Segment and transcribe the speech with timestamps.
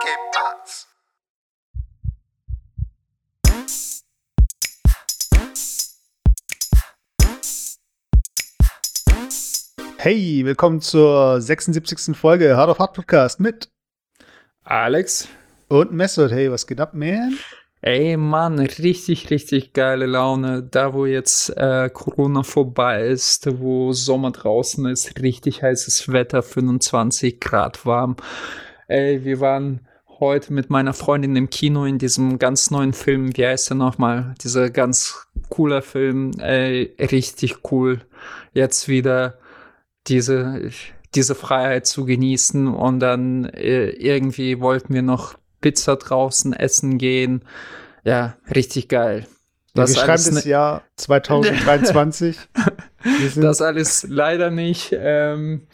[0.00, 0.88] qué más.
[9.96, 12.16] Hey, willkommen zur 76.
[12.16, 13.70] Folge Hard of Hard Podcast mit
[14.64, 15.28] Alex.
[15.68, 16.32] und Messert.
[16.32, 17.38] Hey, was geht ab, man?
[17.80, 20.64] Ey, Mann, richtig, richtig geile Laune.
[20.64, 27.40] Da, wo jetzt äh, Corona vorbei ist, wo Sommer draußen ist, richtig heißes Wetter, 25
[27.40, 28.16] Grad warm.
[28.88, 29.86] Ey, wir waren
[30.18, 33.36] heute mit meiner Freundin im Kino in diesem ganz neuen Film.
[33.36, 34.34] Wie heißt der nochmal?
[34.42, 36.32] Dieser ganz cooler Film.
[36.40, 38.00] Ey, richtig cool.
[38.54, 39.38] Jetzt wieder
[40.06, 40.70] diese,
[41.14, 47.44] diese Freiheit zu genießen und dann äh, irgendwie wollten wir noch Pizza draußen essen gehen.
[48.04, 49.26] Ja, richtig geil.
[49.74, 52.38] Das wir schreiben das ne- Jahr 2023.
[53.02, 54.96] wir sind, Das alles leider nicht.
[54.98, 55.66] Ähm,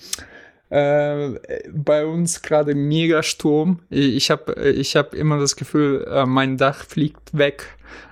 [0.74, 1.38] äh,
[1.72, 3.78] bei uns gerade mega Sturm.
[3.90, 7.64] Ich habe ich hab immer das Gefühl, äh, mein Dach fliegt weg.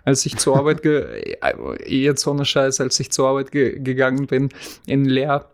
[0.05, 1.55] Als ich zur Arbeit, ge äh,
[1.89, 4.51] jetzt ohne Scheiß, als ich zur Arbeit ge gegangen bin,
[4.87, 5.51] in Leer,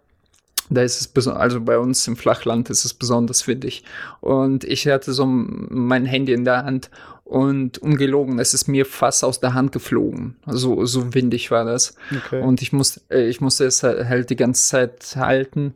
[0.69, 3.85] da ist es, also bei uns im Flachland ist es besonders windig.
[4.21, 6.91] Und ich hatte so mein Handy in der Hand
[7.25, 10.37] und ungelogen, es ist mir fast aus der Hand geflogen.
[10.47, 11.95] So, so windig war das.
[12.15, 12.43] okay.
[12.43, 15.73] Und ich, muss, äh, ich musste es halt die ganze Zeit halten.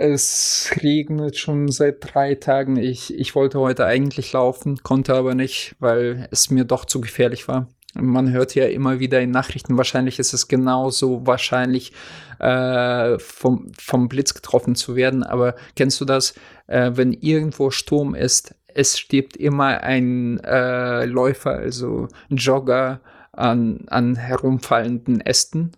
[0.00, 2.76] Es regnet schon seit drei Tagen.
[2.76, 7.48] Ich, ich wollte heute eigentlich laufen, konnte aber nicht, weil es mir doch zu gefährlich
[7.48, 7.66] war.
[7.94, 11.92] Man hört ja immer wieder in Nachrichten, wahrscheinlich ist es genauso wahrscheinlich,
[12.38, 15.24] äh, vom, vom Blitz getroffen zu werden.
[15.24, 16.34] Aber kennst du das,
[16.68, 23.00] äh, wenn irgendwo Sturm ist, es stirbt immer ein äh, Läufer, also Jogger
[23.32, 25.72] an, an herumfallenden Ästen?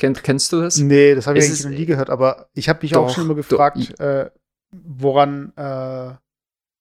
[0.00, 0.78] Kennt, kennst du das?
[0.78, 3.24] nee, das habe ich eigentlich noch nie gehört, aber ich habe mich auch Doch, schon
[3.24, 3.48] immer doch.
[3.48, 4.30] gefragt, äh,
[4.72, 6.14] woran, äh,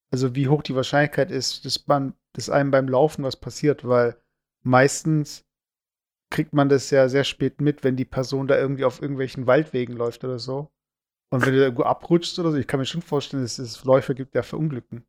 [0.10, 4.16] also wie hoch die Wahrscheinlichkeit ist, dass, man, dass einem beim Laufen was passiert, weil
[4.64, 5.44] meistens
[6.32, 9.94] kriegt man das ja sehr spät mit, wenn die Person da irgendwie auf irgendwelchen Waldwegen
[9.98, 10.72] läuft oder so.
[11.30, 13.84] Und wenn du da irgendwo abrutschst oder so, ich kann mir schon vorstellen, dass es
[13.84, 15.04] Läufe gibt, ja verunglücken.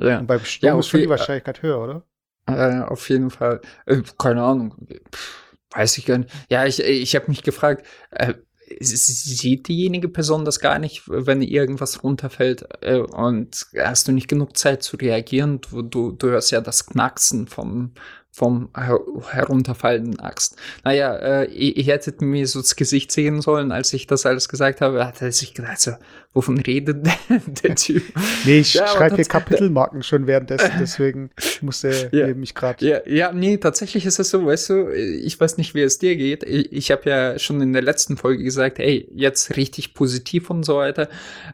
[0.00, 0.18] Ja.
[0.18, 2.02] Und beim Sturm Ja, ist schon die äh, Wahrscheinlichkeit höher, oder?
[2.46, 3.60] Äh, auf jeden Fall.
[3.86, 4.74] Äh, keine Ahnung.
[5.14, 6.30] Pff, weiß ich gar nicht.
[6.50, 8.34] Ja, ich, ich habe mich gefragt, äh,
[8.80, 12.66] sieht diejenige Person das gar nicht, wenn irgendwas runterfällt?
[12.82, 15.60] Äh, und hast du nicht genug Zeit zu reagieren?
[15.60, 17.94] Du, du, du hörst ja das Knacksen vom,
[18.38, 19.00] vom her
[19.30, 20.56] herunterfallenden Axt.
[20.84, 24.48] Naja, äh, ihr, ihr hättet mir so das Gesicht sehen sollen, als ich das alles
[24.48, 25.04] gesagt habe.
[25.04, 25.90] Hat sich gedacht, so,
[26.32, 27.16] wovon redet der,
[27.64, 28.04] der Typ?
[28.44, 31.30] Nee, ich Ja, schreibe hier Kapitelmarken schon währenddessen, deswegen
[31.62, 32.32] musste Ja.
[32.32, 32.86] mich gerade.
[32.86, 36.14] Ja, ja, nee, tatsächlich ist es so, weißt du, ich weiß nicht, wie es dir
[36.16, 36.44] geht.
[36.44, 40.62] Ich, ich habe ja schon in der letzten Folge gesagt, ey, jetzt richtig positiv und
[40.62, 41.08] so weiter.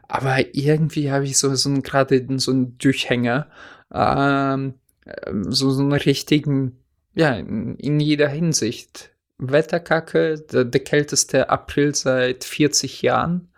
[0.07, 3.47] Aber irgendwie habe ich so, so gerade so einen Durchhänger,
[3.91, 4.75] ähm,
[5.49, 6.79] so, so einen richtigen,
[7.13, 9.11] ja, in, in jeder Hinsicht.
[9.37, 13.49] Wetterkacke, der, der kälteste April seit 40 Jahren.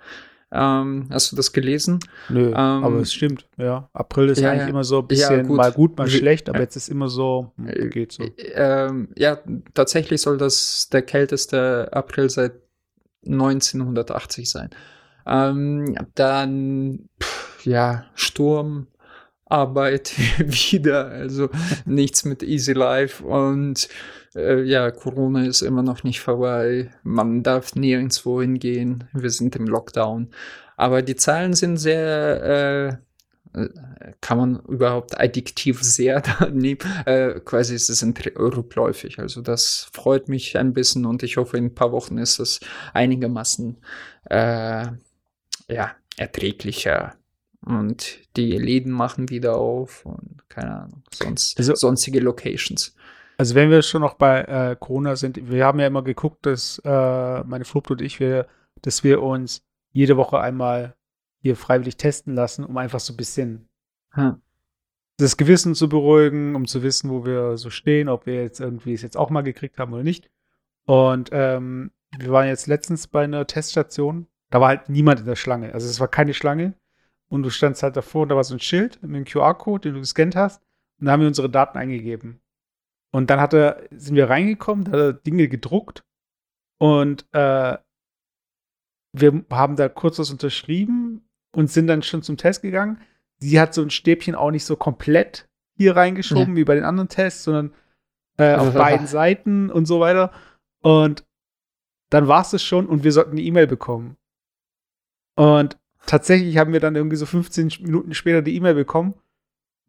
[0.52, 2.00] Ähm, hast du das gelesen?
[2.30, 3.90] Nö, Ähm, aber es stimmt, ja.
[3.94, 4.70] April ist ja, eigentlich ja.
[4.70, 5.58] immer so ein Ja, bisschen gut.
[5.58, 6.64] mal gut, mal schlecht, aber ja.
[6.64, 8.24] jetzt ist immer so, hm, Äh, geht so.
[8.56, 9.40] Ähm, ja,
[9.74, 12.54] tatsächlich soll das der kälteste April seit
[13.26, 14.70] 1980 sein.
[15.26, 18.88] Ähm, dann, pff, ja, Sturm,
[19.50, 21.50] Arbeit wieder, also
[21.86, 23.88] nichts mit Easy Life und
[24.36, 26.92] äh, ja, Corona ist immer noch nicht vorbei.
[27.04, 29.06] Man darf nirgendwo hingehen.
[29.14, 30.30] Wir sind im Lockdown.
[30.76, 33.00] Aber die Zahlen sind sehr,
[33.56, 33.70] äh, äh,
[34.22, 36.22] kann man überhaupt addiktiv sehr
[36.52, 36.80] nehmen?
[37.06, 39.20] Äh, quasi es sind rückläufig.
[39.20, 42.60] Also das freut mich ein bisschen und ich hoffe, in ein paar Wochen ist es
[42.94, 43.78] einigermaßen
[44.30, 44.86] äh,
[45.70, 47.16] ja, erträglicher.
[47.68, 52.96] Und die Läden machen wieder auf und keine Ahnung, sonst Also- sonstige Locations.
[53.38, 56.82] Also wenn wir schon noch bei äh, Corona sind, wir haben ja immer geguckt, dass
[56.84, 58.48] äh, meine Flucht und ich, wir,
[58.82, 59.62] dass wir uns
[59.92, 60.96] jede Woche einmal
[61.42, 63.68] hier freiwillig testen lassen, um einfach so ein bisschen
[64.14, 64.42] Hm.
[65.18, 68.94] das Gewissen zu beruhigen, um zu wissen, wo wir so stehen, ob wir jetzt irgendwie
[68.94, 70.30] es jetzt auch mal gekriegt haben oder nicht.
[70.86, 75.36] Und ähm, wir waren jetzt letztens bei einer Teststation, da war halt niemand in der
[75.36, 75.74] Schlange.
[75.74, 76.74] Also es war keine Schlange.
[77.30, 79.94] Und du standst halt davor und da war so ein Schild mit einem QR-Code, den
[79.96, 80.62] du gescannt hast.
[81.00, 82.40] Und da haben wir unsere Daten eingegeben.
[83.12, 86.04] Und dann hat er, sind wir reingekommen, da hat er Dinge gedruckt.
[86.80, 87.78] Und äh,
[89.14, 93.02] wir haben da kurz was unterschrieben und sind dann schon zum Test gegangen.
[93.40, 97.10] Sie hat so ein Stäbchen auch nicht so komplett hier reingeschoben wie bei den anderen
[97.10, 97.74] Tests, sondern
[98.38, 100.32] äh, auf beiden Seiten und so weiter.
[100.82, 101.26] Und
[102.10, 104.18] dann war es das schon und wir sollten eine E-Mail bekommen.
[105.36, 109.14] Und tatsächlich haben wir dann irgendwie so 15 Minuten später die E-Mail bekommen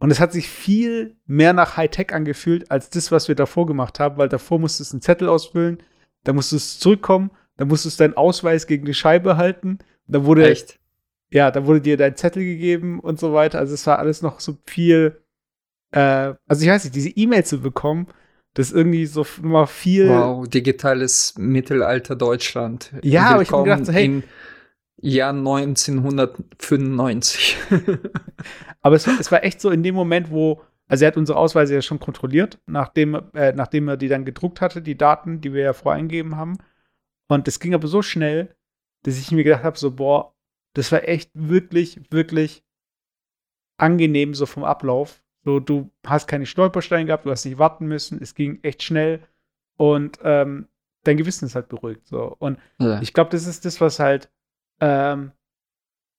[0.01, 3.99] Und es hat sich viel mehr nach Hightech angefühlt, als das, was wir davor gemacht
[4.01, 5.79] haben, weil davor musstest du einen Zettel ausfüllen,
[6.25, 10.49] dann musstest du zurückkommen, dann musstest du deinen Ausweis gegen die Scheibe halten, dann wurde,
[10.51, 10.79] Echt?
[11.33, 13.59] ja, dann wurde dir dein Zettel gegeben und so weiter.
[13.59, 15.21] Also es war alles noch so viel,
[15.93, 18.07] äh, also ich weiß nicht, diese E-Mail zu bekommen,
[18.55, 20.09] das ist irgendwie so immer viel.
[20.09, 22.93] Wow, digitales Mittelalter Deutschland.
[23.03, 24.23] Ja, aber ich hab Willkommen gedacht, so, hey- im
[25.01, 27.57] Jahr 1995.
[28.81, 31.39] Aber es, war- es war echt so in dem Moment, wo, also er hat unsere
[31.39, 35.53] Ausweise ja schon kontrolliert, nachdem, äh, nachdem er die dann gedruckt hatte, die Daten, die
[35.53, 36.59] wir ja vorher eingegeben haben.
[37.29, 38.55] Und es ging aber so schnell,
[39.03, 40.35] dass ich mir gedacht habe, so, boah,
[40.75, 42.65] das war echt wirklich, wirklich
[43.77, 45.23] angenehm so vom Ablauf.
[45.45, 49.21] So, du hast keine Stolpersteine gehabt, du hast nicht warten müssen, es ging echt schnell
[49.77, 50.67] und ähm,
[51.05, 52.07] dein Gewissen ist halt beruhigt.
[52.07, 52.35] So.
[52.39, 53.01] Und ja.
[53.01, 54.31] ich glaube, das ist das, was halt
[54.81, 55.33] ähm,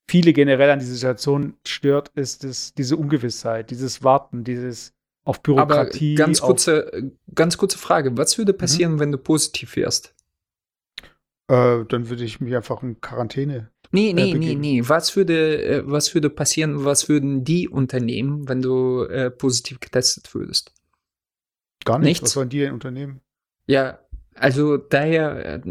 [0.09, 5.43] viele generell an dieser Situation stört, ist das, diese Ungewissheit, dieses Warten, dieses auf Aber
[5.43, 6.15] Bürokratie.
[6.15, 8.17] ganz auf, kurze, ganz kurze Frage.
[8.17, 10.15] Was würde passieren, wenn du positiv wärst?
[11.49, 13.71] äh, dann würde ich mich einfach in Quarantäne.
[13.91, 14.61] Nee, nee, nee, begeben.
[14.61, 14.81] nee.
[14.85, 20.33] Was würde, äh, was würde passieren, was würden die unternehmen, wenn du äh, positiv getestet
[20.35, 20.73] würdest?
[21.85, 22.07] Gar nicht.
[22.07, 22.23] Nichts?
[22.23, 23.21] Was sollen die denn unternehmen?
[23.65, 23.99] Ja,
[24.39, 25.61] also daher,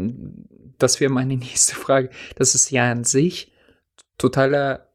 [0.77, 2.09] das wäre meine nächste Frage.
[2.35, 3.51] Das ist ja an sich
[4.17, 4.87] totaler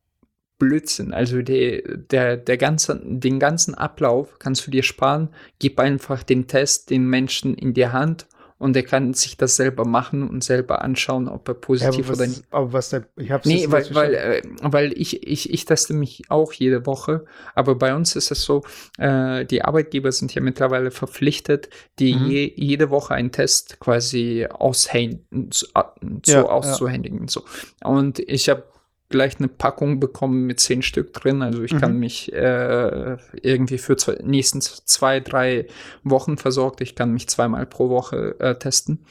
[0.58, 1.12] Blödsinn.
[1.12, 5.30] Also der, der, der ganze, den ganzen Ablauf kannst du dir sparen.
[5.58, 8.26] Gib einfach den Test den Menschen in die Hand
[8.58, 12.18] und er kann sich das selber machen und selber anschauen, ob er Ja, positiv was,
[12.18, 12.42] oder nicht.
[12.50, 16.22] aber was der, ich hab's Nee, weil, weil, äh, weil ich, ich, ich teste mich
[16.30, 17.24] auch jede Woche,
[17.54, 18.62] aber bei uns ist es so,
[18.98, 21.68] äh, die Arbeitgeber sind ja mittlerweile verpflichtet,
[21.98, 22.26] die Mhm.
[22.26, 25.82] je, jede Woche einen Test quasi aushändigen, zu, äh,
[26.22, 26.48] zu Ja, ja.
[26.48, 27.28] auszuhändigen.
[27.28, 27.42] So.
[27.82, 28.64] Und ich habe
[29.14, 31.98] gleich eine Packung bekommen mit zehn Stück drin, also ich kann Mhm.
[32.00, 35.68] mich äh, irgendwie für zwei, nächsten zwei, drei
[36.02, 39.06] Wochen versorgt, ich kann mich zweimal pro Woche äh, testen.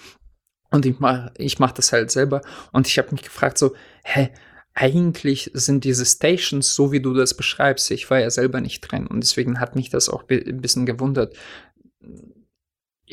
[0.72, 2.42] Und ich mache ich mach das halt selber.
[2.74, 3.74] Und ich habe mich gefragt, so,
[4.04, 4.30] hä,
[4.74, 9.08] eigentlich sind diese Stations, so wie du das beschreibst, ich war ja selber nicht drin.
[9.08, 11.38] Und deswegen hat mich das auch ein bisschen gewundert.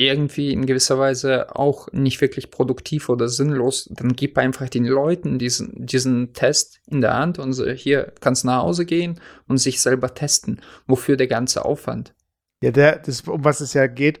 [0.01, 3.87] Irgendwie in gewisser Weise auch nicht wirklich produktiv oder sinnlos.
[3.91, 8.43] Dann gib einfach den Leuten diesen, diesen Test in der Hand und so, hier kannst
[8.43, 10.59] nach Hause gehen und sich selber testen.
[10.87, 12.15] Wofür der ganze Aufwand?
[12.63, 14.19] Ja, der, das, um was es ja geht,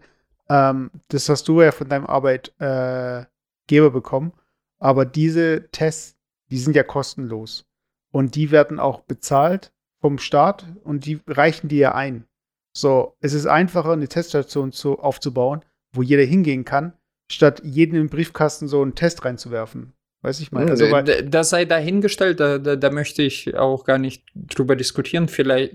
[0.49, 4.33] ähm, das hast du ja von deinem Arbeitgeber bekommen.
[4.77, 6.15] Aber diese Tests,
[6.51, 7.65] die sind ja kostenlos.
[8.11, 12.27] Und die werden auch bezahlt vom Staat und die reichen dir ja ein.
[12.73, 16.93] So, es ist einfacher, eine Teststation zu, aufzubauen, wo jeder hingehen kann,
[17.31, 19.93] statt jeden im Briefkasten so einen Test reinzuwerfen.
[20.23, 20.69] Weiß ich mal.
[20.69, 20.85] Also,
[21.27, 25.27] das sei dahingestellt, da, da, da möchte ich auch gar nicht drüber diskutieren.
[25.27, 25.73] Vielleicht,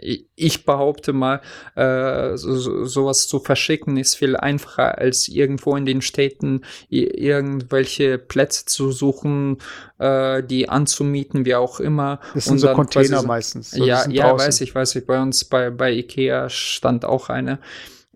[0.00, 1.40] ich- ich behaupte mal,
[1.76, 8.18] äh, so, so, sowas zu verschicken ist viel einfacher, als irgendwo in den Städten irgendwelche
[8.18, 9.58] Plätze zu suchen,
[9.98, 12.20] äh, die anzumieten, wie auch immer.
[12.34, 13.70] das sind und so dann Container so- meistens.
[13.70, 15.06] So, ja, ja, weiß ich, weiß ich.
[15.06, 17.58] Bei uns bei, bei Ikea stand auch eine.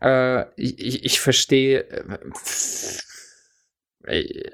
[0.00, 1.80] Äh, ich, ich- verstehe.
[1.80, 2.18] äh,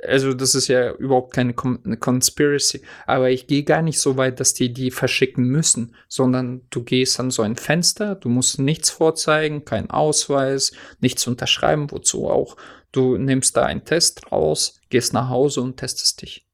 [0.06, 2.82] Also, das ist ja überhaupt keine Con eine Conspiracy.
[3.06, 7.20] Aber ich gehe gar nicht so weit, dass die die verschicken müssen, sondern du gehst
[7.20, 12.56] an so ein Fenster, du musst nichts vorzeigen, keinen Ausweis, nichts unterschreiben, wozu auch.
[12.90, 16.46] Du nimmst da einen Test raus, gehst nach Hause und testest dich.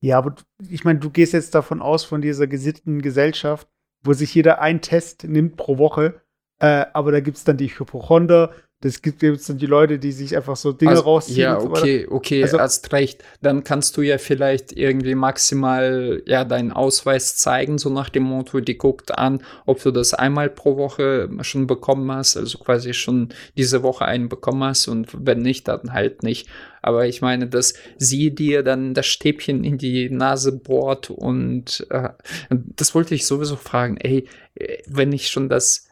[0.00, 0.34] Ja, aber
[0.68, 3.68] ich meine, du gehst jetzt davon aus, von dieser gesitteten Gesellschaft,
[4.02, 6.22] wo sich jeder einen Test nimmt pro Woche.
[6.60, 8.50] Äh, aber da gibt es dann die Hypochonder,
[8.80, 11.38] das gibt es dann die Leute, die sich einfach so Dinge Also, rausziehen.
[11.38, 13.24] Ja, okay, okay, Also- hast recht.
[13.42, 18.60] Dann kannst du ja vielleicht irgendwie maximal ja deinen Ausweis zeigen, so nach dem Motto,
[18.60, 23.30] die guckt an, ob du das einmal pro Woche schon bekommen hast, also quasi schon
[23.56, 26.48] diese Woche einen bekommen hast und wenn nicht, dann halt nicht.
[26.80, 32.10] Aber ich meine, dass sie dir dann das Stäbchen in die Nase bohrt und äh,
[32.50, 33.96] das wollte ich sowieso fragen.
[33.96, 35.87] Ey, äh, wenn ich schon das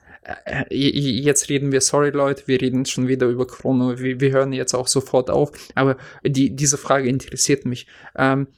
[0.70, 4.74] jetzt reden wir, sorry Leute, wir reden schon wieder über Chrono, wir, wir hören jetzt
[4.74, 7.86] auch sofort auf, aber die, diese Frage interessiert mich.
[8.16, 8.48] Ähm,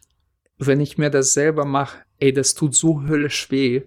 [0.59, 3.83] wenn ich mir das selber mache, ey, das tut so höllisch weh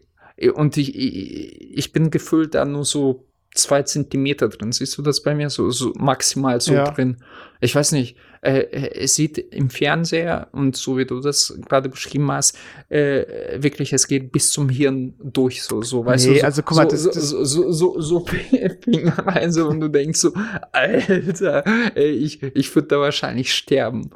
[0.54, 4.72] und ich, ich, ich bin gefühlt da nur so zwei Zentimeter drin.
[4.72, 5.50] Siehst du das bei mir?
[5.50, 6.86] So, so maximal so Ja.
[6.86, 7.18] drin.
[7.60, 8.16] Ich weiß nicht.
[8.44, 12.58] Äh, es sieht im Fernseher und so wie du das gerade beschrieben hast,
[12.90, 16.40] äh, wirklich, es geht bis zum Hirn durch, so, so weißt Nee, du.
[16.40, 18.26] So, also guck mal, so, das- das- so, so, so, so
[18.82, 20.34] fingerweise und du denkst so,
[20.72, 21.64] Alter,
[21.96, 24.10] ey, ich, ich würde da wahrscheinlich sterben.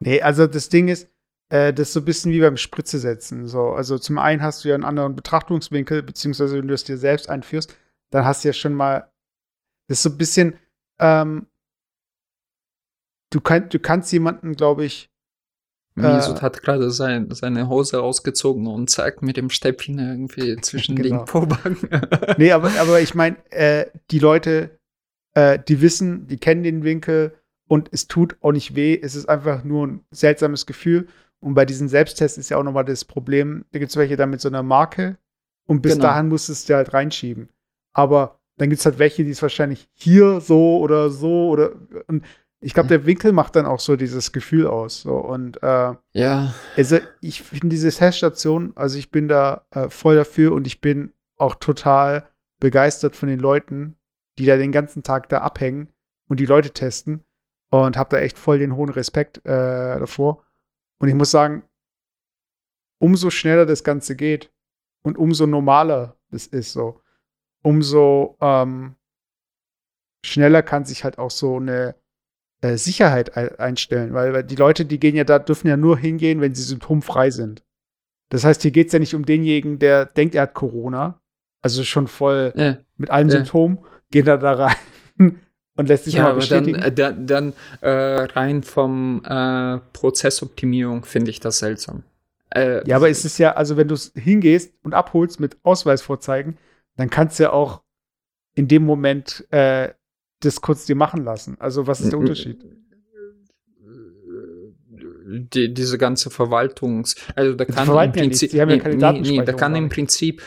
[0.00, 1.08] Nee, also das Ding ist,
[1.50, 3.46] äh, das ist so ein bisschen wie beim Spritze setzen.
[3.46, 3.70] So.
[3.70, 7.28] Also zum einen hast du ja einen anderen Betrachtungswinkel, beziehungsweise wenn du es dir selbst
[7.28, 7.74] einführst,
[8.10, 9.10] dann hast du ja schon mal,
[9.88, 10.54] das ist so ein bisschen,
[10.98, 11.46] ähm,
[13.30, 15.10] du, kann, du kannst jemanden, glaube ich,
[15.94, 20.96] Mesut äh, hat gerade sein, seine Hose ausgezogen und zeigt mit dem Stäbchen irgendwie zwischen
[20.96, 21.18] genau.
[21.18, 21.76] den Pobacken.
[22.38, 24.78] nee, aber, aber ich meine, äh, die Leute,
[25.34, 27.34] äh, die wissen, die kennen den Winkel
[27.68, 28.98] und es tut auch nicht weh.
[29.00, 31.08] Es ist einfach nur ein seltsames Gefühl.
[31.40, 34.26] Und bei diesen Selbsttests ist ja auch nochmal das Problem, da gibt es welche da
[34.26, 35.18] mit so einer Marke
[35.66, 36.06] und bis genau.
[36.06, 37.48] dahin musstest du halt reinschieben.
[37.92, 41.72] Aber dann gibt es halt welche, die es wahrscheinlich hier so oder so oder
[42.08, 42.24] und
[42.60, 45.02] ich glaube, der Winkel macht dann auch so dieses Gefühl aus.
[45.02, 45.16] So.
[45.16, 46.54] Und äh, ja.
[46.76, 51.12] Also ich finde diese Teststation, also ich bin da äh, voll dafür und ich bin
[51.36, 53.96] auch total begeistert von den Leuten,
[54.38, 55.92] die da den ganzen Tag da abhängen
[56.28, 57.24] und die Leute testen.
[57.70, 60.42] Und habe da echt voll den hohen Respekt äh, davor.
[61.00, 61.64] Und ich muss sagen,
[62.98, 64.50] umso schneller das Ganze geht
[65.02, 67.00] und umso normaler das ist so,
[67.62, 68.96] umso ähm,
[70.24, 71.94] schneller kann sich halt auch so eine
[72.60, 76.40] äh, Sicherheit einstellen, weil, weil, die Leute, die gehen ja da, dürfen ja nur hingehen,
[76.40, 77.62] wenn sie symptomfrei sind.
[78.30, 81.20] Das heißt, hier geht es ja nicht um denjenigen, der denkt, er hat Corona,
[81.62, 83.32] also schon voll äh, mit allen äh.
[83.32, 83.78] Symptomen,
[84.10, 84.76] geht er da rein
[85.76, 86.80] und lässt sich ja, mal bestätigen.
[86.80, 92.02] Dann, dann, dann äh, rein vom äh, Prozessoptimierung finde ich das seltsam.
[92.50, 96.56] Äh, ja, aber es ist ja, also wenn du hingehst und abholst mit Ausweis vorzeigen,
[96.96, 97.82] dann kannst du ja auch
[98.54, 99.90] in dem Moment äh,
[100.40, 101.56] das kurz dir machen lassen?
[101.58, 102.64] Also, was ist der Unterschied?
[105.30, 108.78] Die, diese ganze Verwaltungs, also da kann im Prinzip, ja nee,
[109.44, 110.42] da kann im Prinzip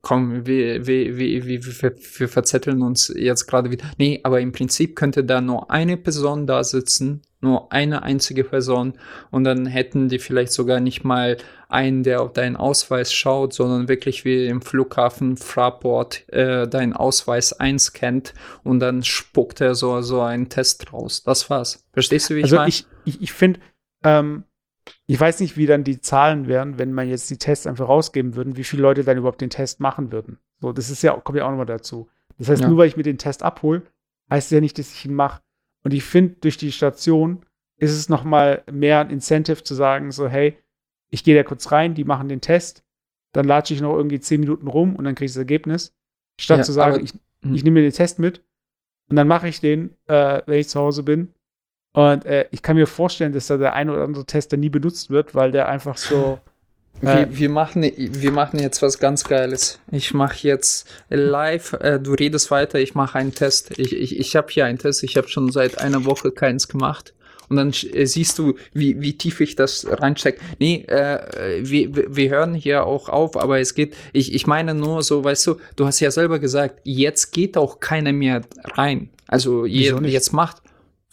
[0.00, 3.84] komm, wir, wir, wir, wir, wir verzetteln uns jetzt gerade wieder.
[3.98, 8.94] Nee, aber im Prinzip könnte da nur eine Person da sitzen, nur eine einzige Person
[9.30, 11.38] und dann hätten die vielleicht sogar nicht mal
[11.68, 17.52] einen, der auf deinen Ausweis schaut, sondern wirklich wie im Flughafen Fraport äh, deinen Ausweis
[17.52, 21.22] einscannt und dann spuckt er so, so einen Test raus.
[21.22, 21.86] Das war's.
[21.92, 22.68] Verstehst du, wie ich also meine?
[22.68, 23.60] Ich, ich, ich finde,
[24.04, 24.44] ähm,
[25.10, 28.36] ich weiß nicht, wie dann die Zahlen wären, wenn man jetzt die Tests einfach rausgeben
[28.36, 30.38] würden, wie viele Leute dann überhaupt den Test machen würden.
[30.60, 32.08] So, das ist ja, kommt ja auch nochmal dazu.
[32.38, 32.68] Das heißt, ja.
[32.68, 33.82] nur weil ich mir den Test abhole,
[34.30, 35.42] heißt ja nicht, dass ich ihn mache.
[35.82, 37.44] Und ich finde, durch die Station
[37.76, 40.56] ist es nochmal mehr ein Incentive zu sagen, so, hey,
[41.08, 42.84] ich gehe da kurz rein, die machen den Test,
[43.32, 45.92] dann latsche ich noch irgendwie zehn Minuten rum und dann kriege ich das Ergebnis.
[46.40, 47.52] Statt ja, zu sagen, ich, hm.
[47.52, 48.44] ich nehme mir den Test mit
[49.08, 51.34] und dann mache ich den, äh, wenn ich zu Hause bin
[51.92, 55.10] und äh, ich kann mir vorstellen, dass da der ein oder andere Tester nie benutzt
[55.10, 56.38] wird, weil der einfach so.
[57.02, 59.78] Äh, wir, wir, machen, wir machen jetzt was ganz Geiles.
[59.90, 63.78] Ich mache jetzt live, äh, du redest weiter, ich mache einen Test.
[63.78, 67.14] Ich, ich, ich habe hier einen Test, ich habe schon seit einer Woche keins gemacht.
[67.48, 70.42] Und dann äh, siehst du, wie, wie tief ich das reinstecke.
[70.58, 75.02] Nee, äh, wir, wir hören hier auch auf, aber es geht, ich, ich meine nur
[75.02, 78.42] so, weißt du, du hast ja selber gesagt, jetzt geht auch keiner mehr
[78.74, 79.08] rein.
[79.26, 80.60] Also je, jetzt macht,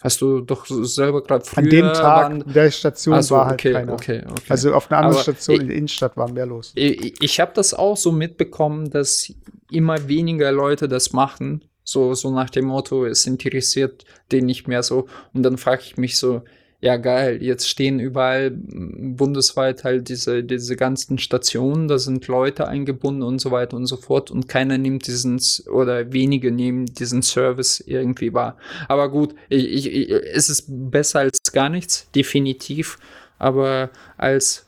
[0.00, 1.64] Hast du doch selber gerade früher.
[1.64, 3.92] An dem Tag waren, der Station so, war halt okay, keiner.
[3.94, 4.42] Okay, okay.
[4.48, 6.72] Also auf einer anderen Aber Station ich, in der Innenstadt war mehr los.
[6.76, 9.32] Ich, ich habe das auch so mitbekommen, dass
[9.70, 11.64] immer weniger Leute das machen.
[11.82, 15.08] So, so nach dem Motto, es interessiert den nicht mehr so.
[15.32, 16.42] Und dann frage ich mich so,
[16.80, 23.22] ja geil, jetzt stehen überall bundesweit halt diese, diese ganzen Stationen, da sind Leute eingebunden
[23.22, 25.40] und so weiter und so fort und keiner nimmt diesen,
[25.72, 28.56] oder wenige nehmen diesen Service irgendwie wahr.
[28.86, 32.98] Aber gut, ich, ich, es ist besser als gar nichts, definitiv,
[33.38, 34.66] aber als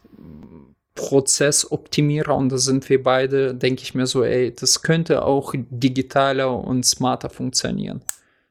[0.96, 6.52] Prozessoptimierer und da sind wir beide, denke ich mir so, ey, das könnte auch digitaler
[6.52, 8.02] und smarter funktionieren.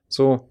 [0.08, 0.48] So.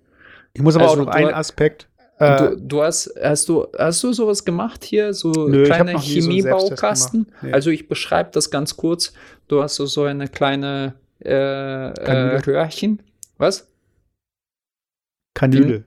[0.53, 1.88] Ich muss aber also auch noch einen Aspekt
[2.19, 7.27] Du, äh, du, hast, hast du, hast du sowas gemacht hier, so nö, kleine Chemiebaukasten?
[7.41, 7.53] So nee.
[7.53, 9.13] Also ich beschreibe das ganz kurz.
[9.47, 10.95] Du hast so, so eine kleine
[11.25, 13.03] äh, äh, Röhrchen.
[13.37, 13.69] Was?
[15.35, 15.85] Kanüle.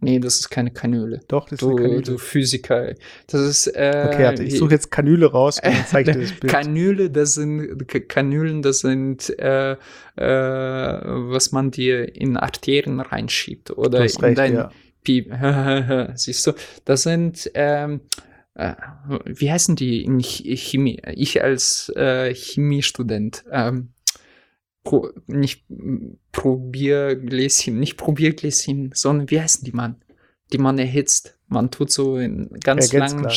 [0.00, 1.20] Nee, das ist keine Kanüle.
[1.28, 2.02] Doch, das du, ist eine Kanüle.
[2.02, 2.94] Du Physiker.
[3.28, 3.68] Das ist.
[3.68, 6.52] Äh, okay, warte, ich suche jetzt Kanüle raus und zeige dir das Bild.
[6.52, 9.76] Kanüle, das sind Kanülen, das sind äh, äh,
[10.16, 14.70] was man dir in Arterien reinschiebt oder in recht, dein ja.
[15.02, 15.32] Piep,
[16.14, 16.52] siehst du,
[16.84, 18.00] das sind, ähm,
[18.54, 18.74] äh,
[19.24, 21.00] wie heißen die in Chemie?
[21.14, 23.92] Ich als äh, Chemiestudent, ähm,
[24.84, 25.64] Pro, nicht
[26.32, 30.02] Probiergläschen, nicht Probiergläschen, sondern wie heißen die man?
[30.52, 31.38] Die man erhitzt.
[31.46, 33.28] Man tut so in ganz langen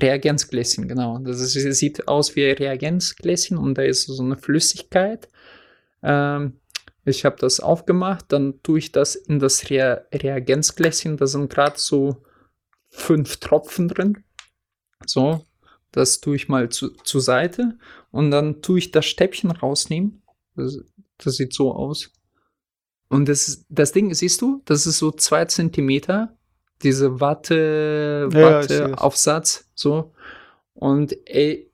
[0.00, 1.18] Reagenzgläschen, genau.
[1.18, 5.28] Das ist, sieht aus wie Reagenzgläschen und da ist so eine Flüssigkeit.
[6.02, 6.54] Ähm,
[7.04, 11.16] ich habe das aufgemacht, dann tue ich das in das Re Reagenzgläschen.
[11.16, 12.22] Da sind gerade so
[12.88, 14.24] fünf Tropfen drin.
[15.06, 15.44] So,
[15.92, 17.78] das tue ich mal zu, zur Seite
[18.10, 20.22] und dann tue ich das Stäbchen rausnehmen.
[20.56, 20.78] Das,
[21.18, 22.10] das sieht so aus.
[23.08, 26.36] Und das, das Ding, siehst du, das ist so zwei Zentimeter,
[26.82, 28.28] diese Watte,
[28.78, 28.96] Ja, ja,
[29.74, 30.12] so.
[30.72, 31.70] Und ey,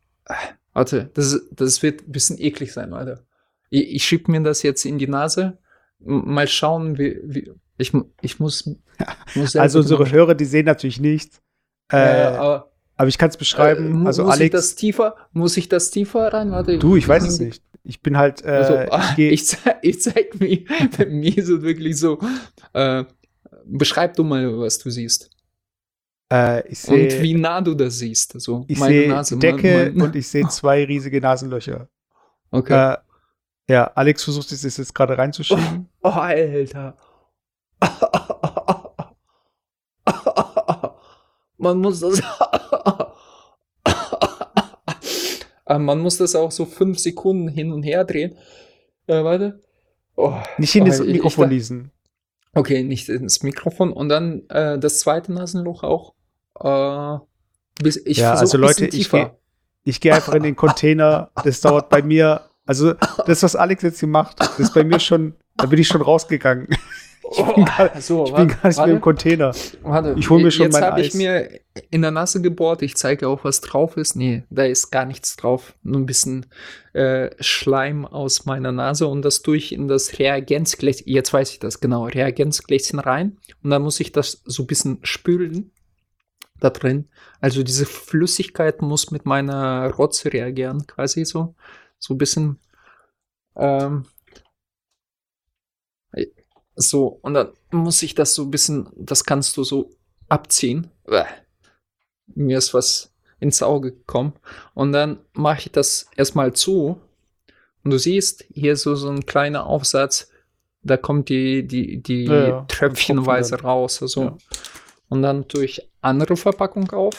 [0.73, 3.25] warte, das, das wird ein bisschen eklig sein, Alter.
[3.71, 5.59] Ich, ich schieb mir das jetzt in die Nase.
[6.01, 8.71] Mal schauen, wie, wie ich, ich muss,
[9.35, 11.41] muss Also unsere genau- Hörer, die sehen natürlich nichts.
[11.93, 14.05] Äh, Ja, aber aber ich kann es beschreiben.
[14.05, 16.51] äh, also muss ich Alex, das tiefer, muss ich das tiefer rein?
[16.51, 17.63] Warte, du, ich weiß es nicht.
[17.83, 20.65] Ich bin halt, äh, Also, ich gehe ich, zeig, ich zeig mir,
[21.09, 22.19] mir so wirklich so.
[22.75, 23.05] Äh,
[23.65, 25.31] beschreib du mal, was du siehst.
[26.31, 28.39] äh, ich und wie nah du das siehst.
[28.41, 29.09] So, ich sehe
[29.39, 31.89] Decke mein- mein- und ich sehe zwei riesige Nasenlöcher.
[32.51, 32.97] Okay.
[33.71, 35.89] Ja, Alex versucht es jetzt gerade reinzuschieben.
[36.03, 36.97] Oh, Alter.
[41.59, 42.21] Man muss das.
[45.67, 48.37] Äh, Man muss das auch so fünf Sekunden hin und her drehen.
[49.07, 49.61] Äh, warte.
[50.17, 51.91] Oh, Nicht in oh, das ich- ich Mikrofon da- niesen.
[52.53, 53.93] Okay, nicht ins Mikrofon.
[53.93, 56.15] Und dann äh, das zweite Nasenloch auch.
[56.59, 57.19] Äh,
[57.81, 59.37] bis, ich Ja, also Leute, ich gehe
[59.85, 61.31] ich geh einfach in den Container.
[61.45, 62.95] Das dauert bei mir, also
[63.27, 66.01] das, was Alex jetzt hier macht, das ist bei mir schon, da bin ich schon
[66.03, 66.69] rausgegangen.
[67.55, 69.53] bin gar- so, Ich bin gar nicht mehr im warte, Container.
[69.83, 70.15] warte.
[70.17, 71.09] ich hol mir schon Jetzt mein habe Eis.
[71.09, 71.51] ich mir
[71.91, 72.83] in der Nase gebohrt.
[72.83, 74.15] Ich zeige auch, was drauf ist.
[74.15, 75.75] Nee, da ist gar nichts drauf.
[75.83, 76.47] Nur ein bisschen
[76.93, 81.09] äh, Schleim aus meiner Nase und das tue ich in das Reagenzgläschen.
[81.09, 82.05] Jetzt weiß ich das genau.
[82.05, 85.73] Reagenzgläschen rein und dann muss ich das so ein bisschen spülen
[86.61, 87.09] da drin.
[87.41, 91.55] Also diese Flüssigkeit muss mit meiner Rotze reagieren, quasi so.
[92.01, 92.59] So ein bisschen.
[93.55, 94.07] Ähm,
[96.75, 99.91] so, und dann muss ich das so ein bisschen, das kannst du so
[100.29, 100.91] abziehen.
[101.05, 101.25] Bäh.
[102.27, 104.33] Mir ist was ins Auge gekommen.
[104.75, 107.01] Und dann mache ich das erstmal zu.
[107.85, 110.31] Und du siehst, hier so, so ein kleiner Aufsatz.
[110.83, 114.01] Da kommt die, die, die Ja, ja, Tröpfchenweise raus.
[114.01, 114.25] Also.
[114.25, 114.39] Ja.
[115.09, 117.15] Und dann tue ich andere Verpackung auf.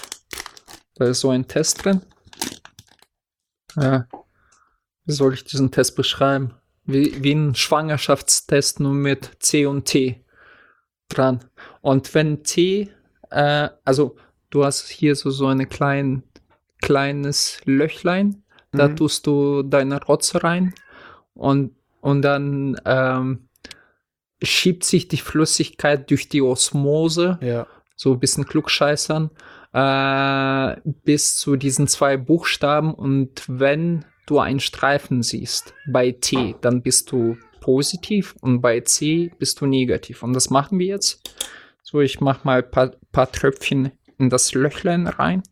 [0.96, 2.02] Da ist so ein Test drin.
[3.76, 4.08] Ja.
[5.06, 6.54] Wie soll ich diesen Test beschreiben?
[6.86, 10.24] Wie, wie ein Schwangerschaftstest, nur mit C und T
[11.10, 11.40] dran.
[11.82, 12.90] Und wenn T,
[13.30, 14.16] äh, also
[14.50, 16.24] du hast hier so, so eine klein,
[16.82, 18.96] kleines Löchlein, da Mhm.
[18.96, 20.74] tust du deine Rotze rein
[21.34, 23.48] und, und dann ähm,
[24.42, 27.68] schiebt sich die Flüssigkeit durch die Osmose Ja.
[27.96, 29.30] so ein bisschen klugscheißern,
[29.74, 32.94] äh, bis zu diesen zwei Buchstaben.
[32.94, 39.30] Und wenn du einen Streifen siehst bei T, dann bist du positiv und bei C
[39.38, 40.24] bist du negativ.
[40.24, 41.36] Und das machen wir jetzt.
[41.84, 45.44] So, ich mache mal ein paar, paar Tröpfchen in das Löchlein rein.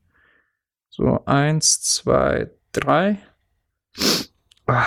[0.90, 3.20] So, eins, zwei, drei.
[4.66, 4.86] Ah,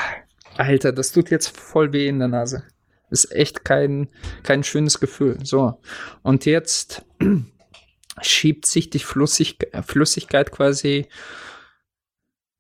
[0.57, 2.65] Alter, das tut jetzt voll weh in der Nase.
[3.11, 4.09] Ist echt kein,
[4.43, 5.39] kein schönes Gefühl.
[5.45, 5.79] So,
[6.23, 7.05] und jetzt
[8.23, 11.09] schiebt sich die Flüssig Flüssigkeit quasi,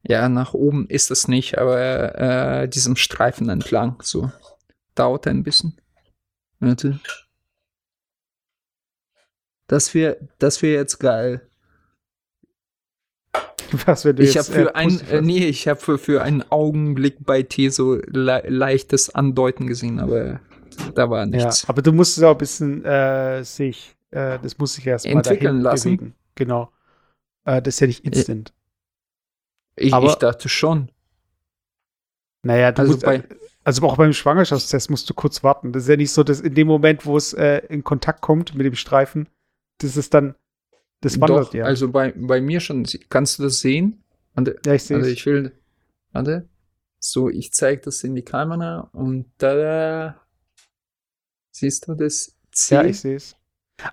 [0.02, 2.18] ja, nach oben ist es nicht, aber
[2.62, 4.00] äh, diesem Streifen entlang.
[4.02, 4.30] So,
[4.94, 5.80] dauert ein bisschen.
[6.60, 7.00] Warte.
[9.68, 11.48] Das wäre das wär jetzt geil.
[13.86, 16.42] Was, du Ich habe äh, für ein, positiv äh, nee, ich habe für, für einen
[16.50, 20.40] Augenblick bei T so le leichtes Andeuten gesehen, aber
[20.94, 21.68] da war Ja, nichts.
[21.68, 25.12] aber du musst es auch ein bisschen äh, sich, äh, das muss sich erst mal
[25.12, 25.96] Entwickeln dahin lassen.
[25.96, 26.14] bewegen.
[26.34, 26.70] Genau.
[27.44, 28.52] Äh, das ist ja nicht instant.
[29.76, 30.90] Ich, aber- ich dachte schon.
[32.44, 33.22] Naja, du Also musst, bei- äh,
[33.64, 35.72] also auch beim Schwangerschaftstest musst du kurz warten.
[35.72, 38.54] Das ist ja nicht so, dass in dem Moment, wo es äh, in Kontakt kommt
[38.54, 39.28] mit dem Streifen,
[39.78, 40.34] das ist dann,
[41.00, 41.64] das wandert Doch, ja.
[41.64, 42.84] also bei, bei mir schon.
[43.08, 44.02] Kannst du das sehen?
[44.34, 45.12] Warte, ja, ich sehe Also es.
[45.14, 45.52] ich will,
[46.12, 46.48] warte.
[46.98, 50.20] So, ich zeige das in die Kamera und da
[51.52, 52.74] siehst du das C?
[52.74, 53.36] Ja, ich sehe es.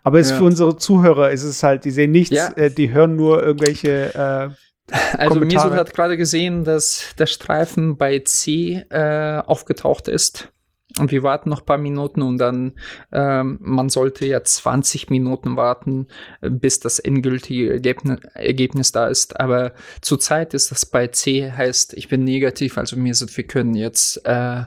[0.04, 0.38] Aber es ist Ja.
[0.40, 2.50] für unsere Zuhörer ist es halt, die sehen nichts, Ja.
[2.54, 4.50] äh, die hören nur irgendwelche äh,
[5.18, 5.68] also Kommentare.
[5.68, 10.52] Mesut hat gerade gesehen, dass der Streifen bei C äh, aufgetaucht ist.
[10.98, 12.74] Und wir warten noch ein paar Minuten und dann,
[13.12, 16.08] ähm, man sollte ja 20 Minuten warten,
[16.42, 19.40] äh, bis das endgültige Ergebnis, Ergebnis da ist.
[19.40, 24.26] Aber zurzeit ist das bei C, heißt, ich bin negativ, also Mesut, wir können jetzt
[24.26, 24.64] äh,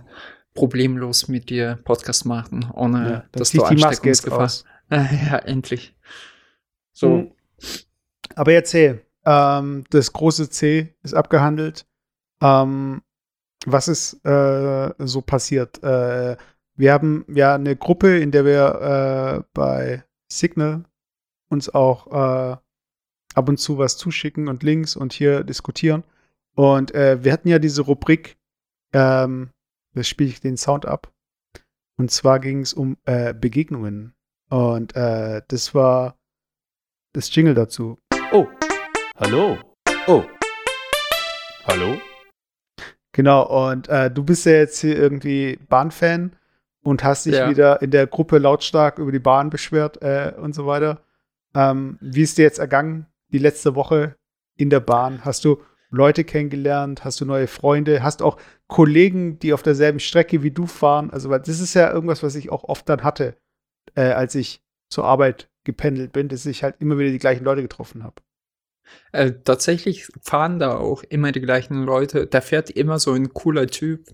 [0.55, 4.45] problemlos mit dir Podcast machen, ohne ja, dass du Ansteckungsgefahr.
[4.45, 4.65] aus.
[4.91, 5.95] ja, endlich.
[6.93, 7.09] So.
[7.09, 7.33] Mhm.
[8.37, 11.87] Aber erzähl, ähm, das große C ist abgehandelt.
[12.41, 13.03] Ähm,
[13.67, 15.83] was ist äh, so passiert?
[15.83, 16.37] Äh,
[16.75, 20.85] wir haben ja eine Gruppe, in der wir äh, bei Signal
[21.49, 22.57] uns auch äh,
[23.35, 26.03] ab und zu was zuschicken und Links und hier diskutieren.
[26.55, 28.37] Und äh, wir hatten ja diese Rubrik,
[28.93, 29.51] ähm,
[29.95, 31.13] da spiele ich den Sound ab.
[31.97, 34.15] Und zwar ging es um äh, Begegnungen.
[34.49, 36.19] Und das war
[37.15, 37.99] das Jingle dazu.
[38.33, 38.47] Oh,
[39.23, 39.59] hallo.
[40.09, 40.25] Oh,
[41.67, 41.99] hallo.
[43.13, 46.35] Genau, und äh, du bist ja jetzt hier irgendwie Bahnfan
[46.83, 47.49] und hast dich Ja.
[47.51, 51.03] wieder in der Gruppe lautstark über die Bahn beschwert äh, und so weiter.
[51.55, 54.17] Ähm, wie ist dir jetzt ergangen, die letzte Woche
[54.57, 55.25] in der Bahn?
[55.25, 57.05] Hast du Leute kennengelernt?
[57.05, 58.03] Hast du neue Freunde?
[58.03, 61.11] Hast auch Kollegen, die auf derselben Strecke wie du fahren?
[61.11, 63.37] Also, weil das ist ja irgendwas, was ich auch oft dann hatte,
[63.95, 67.63] äh, als ich zur Arbeit gependelt bin, dass ich halt immer wieder die gleichen Leute
[67.63, 68.17] getroffen habe.
[69.13, 72.27] Äh, tatsächlich fahren da auch immer die gleichen Leute.
[72.27, 74.09] Da fährt immer so ein cooler Typ.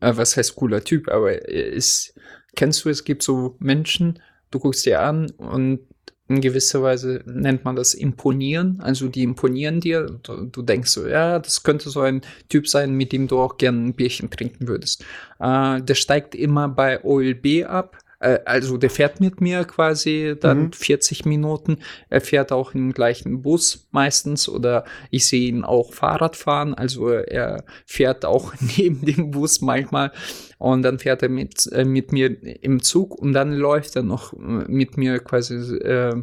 [0.00, 1.08] Äh, was heißt cooler Typ?
[1.08, 2.14] Aber er ist,
[2.56, 5.80] kennst du, es gibt so Menschen, du guckst dir an und
[6.28, 8.80] in gewisser Weise nennt man das imponieren.
[8.80, 10.06] Also die imponieren dir.
[10.22, 13.58] Du, du denkst so, ja, das könnte so ein Typ sein, mit dem du auch
[13.58, 15.04] gerne ein Bierchen trinken würdest.
[15.40, 17.98] Äh, der steigt immer bei OLB ab.
[18.22, 20.72] Äh, Also der fährt mit mir quasi dann Mhm.
[20.72, 21.78] 40 Minuten.
[22.08, 26.74] Er fährt auch im gleichen Bus meistens oder ich sehe ihn auch Fahrrad fahren.
[26.74, 30.12] Also er fährt auch neben dem Bus manchmal
[30.58, 32.28] und dann fährt er mit, äh, mit mir
[32.62, 34.36] im Zug und dann läuft er noch äh,
[34.68, 36.22] mit mir quasi äh,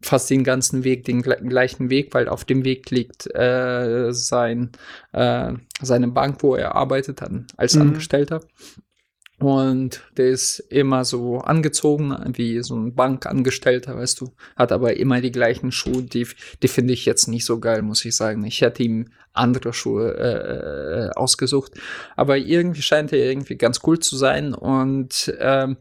[0.00, 4.70] fast den ganzen Weg, den gle- gleichen Weg, weil auf dem Weg liegt äh, sein,
[5.12, 7.82] äh, seine Bank, wo er arbeitet an, als Mhm.
[7.82, 8.40] Angestellter.
[9.44, 15.20] Und der ist immer so angezogen wie so ein Bankangestellter, weißt du, hat aber immer
[15.20, 16.26] die gleichen Schuhe, die,
[16.62, 18.42] die finde ich jetzt nicht so geil, muss ich sagen.
[18.46, 21.72] Ich hätte ihm andere Schuhe äh, ausgesucht,
[22.16, 25.76] aber irgendwie scheint er irgendwie ganz cool zu sein und ähm,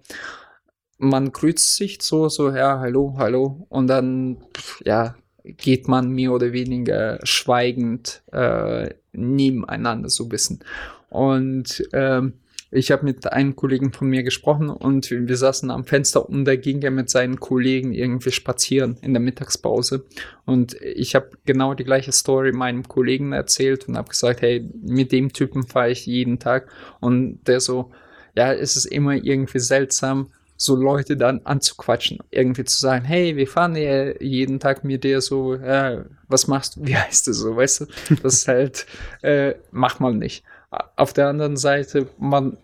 [0.97, 4.43] man grüßt sich so, so, ja, hallo, hallo, und dann,
[4.83, 10.59] ja, geht man mehr oder weniger schweigend äh, nebeneinander so ein bisschen.
[11.09, 12.33] Und ähm,
[12.73, 16.55] ich habe mit einem Kollegen von mir gesprochen und wir saßen am Fenster und da
[16.55, 20.05] ging er mit seinen Kollegen irgendwie spazieren in der Mittagspause.
[20.45, 25.11] Und ich habe genau die gleiche Story meinem Kollegen erzählt und habe gesagt, hey, mit
[25.11, 26.67] dem Typen fahre ich jeden Tag.
[26.99, 27.91] Und der so,
[28.35, 33.47] ja, es ist immer irgendwie seltsam, so Leute dann anzuquatschen, irgendwie zu sagen, hey, wir
[33.47, 37.55] fahren ja jeden Tag mit dir so, ja, was machst du, wie heißt du so,
[37.55, 37.85] weißt du,
[38.23, 38.85] das ist halt,
[39.21, 40.43] äh, macht man nicht.
[40.95, 42.57] Auf der anderen Seite, man,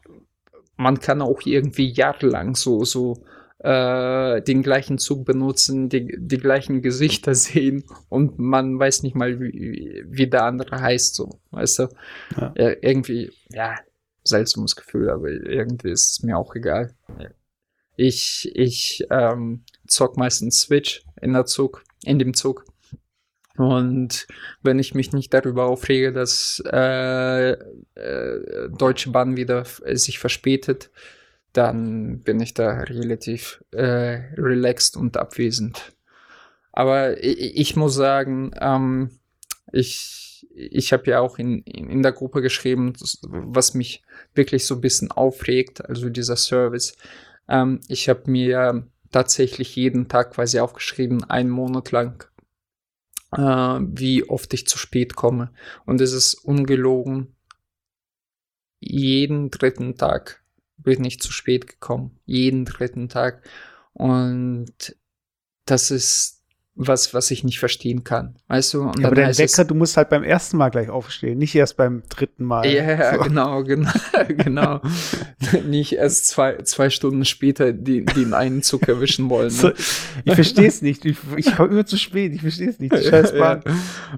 [0.77, 3.23] man kann auch irgendwie jahrelang so, so
[3.59, 9.39] äh, den gleichen Zug benutzen, die, die gleichen Gesichter sehen und man weiß nicht mal,
[9.39, 11.87] wie, wie der andere heißt, so, weißt du?
[12.37, 12.53] Ja.
[12.57, 13.75] Ja, irgendwie, ja,
[14.23, 16.93] seltsames Gefühl, aber irgendwie ist es mir auch egal.
[17.95, 22.63] Ich, ich ähm, zock meistens Switch in der Zug, in dem Zug.
[23.59, 24.25] Und
[24.63, 30.91] wenn ich mich nicht darüber aufrege, dass äh, äh, Deutsche Bahn wieder f- sich verspätet,
[31.51, 35.93] dann bin ich da relativ äh, relaxed und abwesend.
[36.71, 39.19] Aber ich, ich muss sagen, ähm,
[39.73, 42.93] ich, ich habe ja auch in, in in der Gruppe geschrieben,
[43.23, 44.03] was mich
[44.35, 46.95] wirklich so ein bisschen aufregt, also dieser Service.
[47.49, 52.28] Ähm, ich habe mir tatsächlich jeden Tag quasi aufgeschrieben, einen Monat lang,
[53.31, 55.51] äh, wie oft ich zu spät komme.
[55.85, 57.35] Und es ist ungelogen.
[58.79, 60.43] Jeden dritten Tag
[60.77, 62.19] bin ich zu spät gekommen.
[62.25, 63.47] Jeden dritten Tag.
[63.93, 64.95] Und
[65.65, 66.38] das ist
[66.81, 68.35] was, was ich nicht verstehen kann.
[68.47, 68.83] Weißt du?
[68.83, 71.75] Und Ja, aber dein Wecker, du musst halt beim ersten Mal gleich aufstehen, nicht erst
[71.75, 72.65] beim dritten Mal.
[72.65, 73.19] Ja, ja, So.
[73.23, 73.91] genau, genau,
[74.29, 74.81] genau.
[75.67, 79.49] Nicht erst zwei, zwei Stunden später die, den einen Zug erwischen wollen.
[79.49, 79.73] So, Ne?
[80.23, 81.03] ich verstehe es nicht.
[81.03, 82.33] Ich, ich komme immer zu spät.
[82.33, 82.95] Ich verstehe es nicht.
[83.03, 83.33] Scheiß.
[83.33, 83.59] Ja.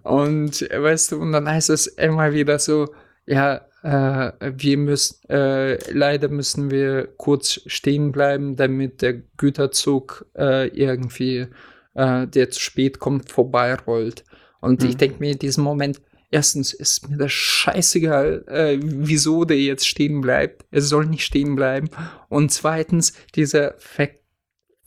[0.04, 2.94] Und weißt du, und dann heißt es immer wieder so,
[3.26, 10.68] ja, äh, wir müssen, äh, leider müssen wir kurz stehen bleiben, damit der Güterzug äh,
[10.68, 11.48] irgendwie,
[11.94, 14.24] äh, der zu spät kommt, vorbeirollt.
[14.60, 14.98] Und ich Mhm.
[14.98, 20.22] denke mir in diesem Moment, erstens ist mir das scheißegal, äh, wieso der jetzt stehen
[20.22, 20.66] bleibt.
[20.72, 21.90] Er soll nicht stehen bleiben.
[22.30, 23.74] Und zweitens, dieser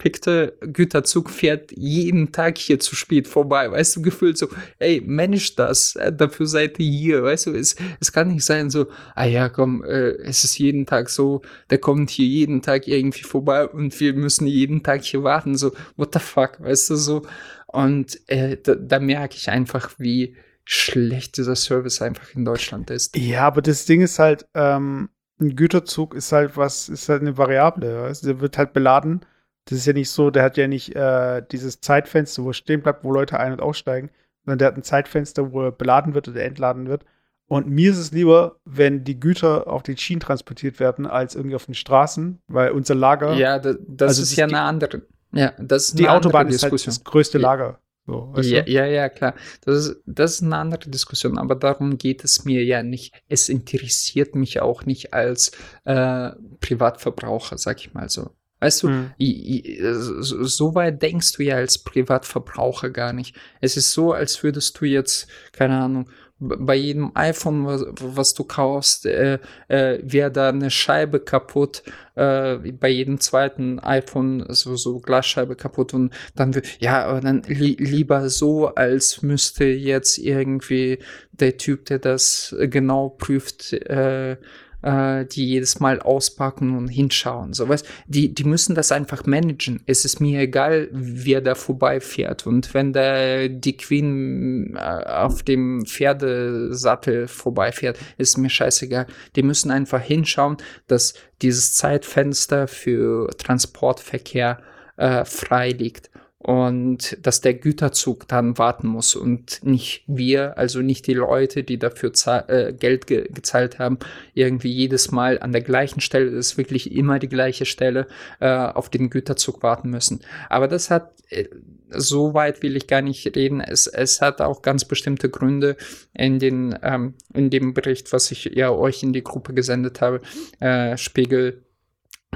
[0.05, 3.71] verfickte Güterzug fährt jeden Tag hier zu spät vorbei.
[3.71, 7.23] Weißt du, gefühlt so, ey, manage das, äh, dafür seid ihr hier.
[7.23, 10.85] Weißt du, es, es kann nicht sein so, ah ja, komm, äh, es ist jeden
[10.85, 11.41] Tag so,
[11.71, 15.57] der kommt hier jeden Tag irgendwie vorbei und wir müssen jeden Tag hier warten.
[15.57, 17.23] So, what the fuck, weißt du, so.
[17.69, 20.37] Und äh, da, da merke ich einfach, wie
[20.67, 23.17] schlecht dieser Service einfach in Deutschland ist.
[23.17, 25.09] Ja, aber das Ding ist halt, ähm,
[25.41, 28.03] ein Güterzug ist halt was, ist halt eine Variable.
[28.03, 28.27] Weißt?
[28.27, 29.25] Der wird halt beladen.
[29.67, 32.83] Das ist ja nicht so, der hat ja nicht äh, dieses Zeitfenster, wo er stehen
[32.83, 34.11] bleibt, wo Leute ein- und aussteigen,
[34.45, 37.05] sondern der hat ein Zeitfenster, wo er beladen wird oder entladen wird.
[37.47, 41.57] Und mir ist es lieber, wenn die Güter auf den Schienen transportiert werden, als irgendwie
[41.57, 43.35] auf den Straßen, weil unser Lager.
[43.35, 45.03] Ja, da, das Also ist das- ja die- eine andere.
[45.33, 47.39] Ja, das ist die Autobahn ist halt das größte.
[47.39, 47.81] Lager.
[48.07, 48.71] So, Ja, du?
[48.71, 49.35] ja, ja, klar.
[49.63, 53.15] Das ist, das ist eine andere Diskussion, aber darum geht es mir ja nicht.
[53.29, 55.53] Es interessiert mich auch nicht als
[55.85, 58.31] äh, Privatverbraucher, sag ich mal so.
[58.65, 59.11] Weißt du, Hm.
[59.21, 63.37] i- so weit denkst du ja als Privatverbraucher gar nicht.
[63.61, 66.09] Es ist so, als würdest du jetzt, keine Ahnung,
[66.41, 71.83] bei jedem iPhone, was, was du kaufst, äh, äh, wäre da eine Scheibe kaputt,
[72.17, 77.77] äh, bei jedem zweiten iPhone so, so Glasscheibe kaputt und dann, ja, aber dann li
[77.79, 80.99] lieber so, als müsste jetzt irgendwie
[81.33, 84.37] der Typ, der das genau prüft, äh,
[84.85, 87.55] äh, die jedes Mal auspacken und hinschauen.
[87.55, 87.85] So was.
[88.07, 89.83] Die, die müssen das einfach managen.
[89.87, 92.47] Es ist mir egal, wer da vorbeifährt.
[92.47, 99.07] Und wenn da die Queen äh, auf dem Pferdesattel vorbeifährt, ist mir scheißegal.
[99.37, 104.61] Die müssen einfach hinschauen, dass dieses Zeitfenster für Transportverkehr
[104.97, 106.11] äh, frei liegt.
[106.45, 111.79] Und dass der Güterzug dann warten muss und nicht wir, also nicht die Leute, die
[111.79, 112.13] dafür
[112.49, 113.99] äh, Geld ge gezahlt haben,
[114.35, 118.09] irgendwie jedes Mal an der gleichen Stelle, das ist wirklich immer die gleiche Stelle,
[118.41, 120.21] äh, auf den Güterzug warten müssen.
[120.51, 121.47] Aber das hat, äh,
[121.89, 123.63] so weit will ich gar nicht reden.
[123.63, 125.79] Es, es hat auch ganz bestimmte Gründe
[126.13, 130.21] in, den, ähm, in dem Bericht, was ich ja euch in die Gruppe gesendet habe,
[130.61, 131.63] äh, Spiegel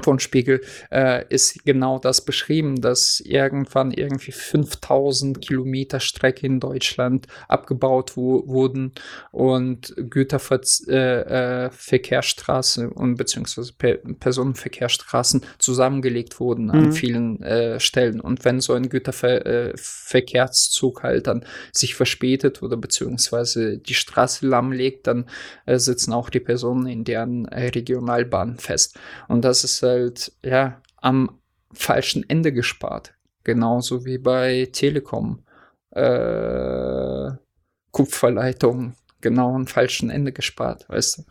[0.03, 7.25] von Spiegel äh, ist genau das beschrieben, dass irgendwann irgendwie 5000 Kilometer Strecke in Deutschland
[7.47, 8.93] abgebaut wo, wurden
[9.31, 16.91] und Güterverkehrsstraße äh, und beziehungsweise per Personenverkehrsstraßen zusammengelegt wurden an Mhm.
[16.91, 18.19] vielen äh, Stellen.
[18.19, 25.07] Und wenn so ein Güterverkehrszug äh, halt dann sich verspätet oder beziehungsweise die Straße lahmlegt,
[25.07, 25.25] dann
[25.65, 28.97] äh, sitzen auch die Personen in deren äh, Regionalbahn fest.
[29.27, 31.39] Und das ist halt, ja, am
[31.73, 33.13] falschen Ende gespart.
[33.43, 35.43] Genauso wie bei Telekom.
[35.91, 37.31] Äh,
[37.91, 41.23] Kupferleitung genau am falschen Ende gespart, weißt du.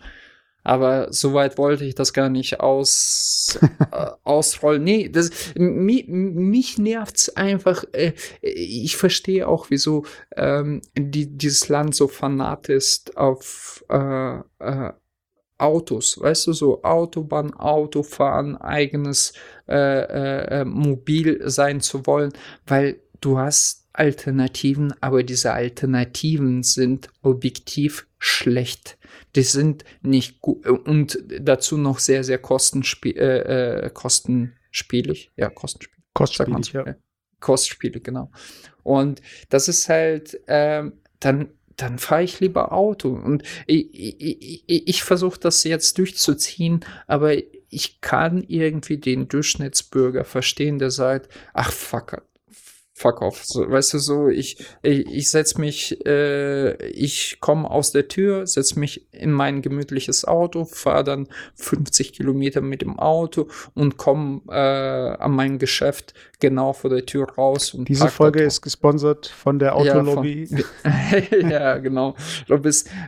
[0.64, 3.58] Aber soweit wollte ich das gar nicht aus,
[3.92, 4.84] äh, ausrollen.
[4.84, 7.84] Nee, das, mi, mich nervt's einfach.
[7.92, 10.04] Äh, ich verstehe auch, wieso
[10.36, 14.92] ähm, die, dieses Land so fanat ist auf äh, äh,
[15.58, 19.32] Autos, weißt du, so Autobahn, Autofahren, eigenes
[19.68, 22.32] äh, äh, mobil sein zu wollen,
[22.66, 28.96] weil du hast Alternativen, aber diese Alternativen sind objektiv schlecht.
[29.34, 35.32] Die sind nicht gut und dazu noch sehr, sehr kostenspie äh, äh, kostenspielig.
[35.36, 36.04] Ja, kostenspielig.
[36.14, 36.94] Kostspielig, ja.
[37.40, 38.30] Kostspiele, genau.
[38.82, 43.08] Und das ist halt, ähm, dann, dann fahre ich lieber Auto.
[43.10, 47.34] Und ich, ich, ich, versuche das jetzt durchzuziehen, aber
[47.70, 52.22] ich kann irgendwie den Durchschnittsbürger verstehen, der sagt, ach fuck,
[52.98, 53.44] fuck off.
[53.44, 58.46] So, weißt du, so, ich, ich, ich setz mich, äh, ich komme aus der Tür,
[58.46, 64.42] setz mich in mein gemütliches Auto, fahre dann 50 Kilometer mit dem Auto und komme
[64.48, 67.74] äh, an mein Geschäft genau vor der Tür raus.
[67.74, 70.46] Und Diese Folge ist gesponsert von der Ja, Autolobby.
[70.46, 72.14] von- ja, genau.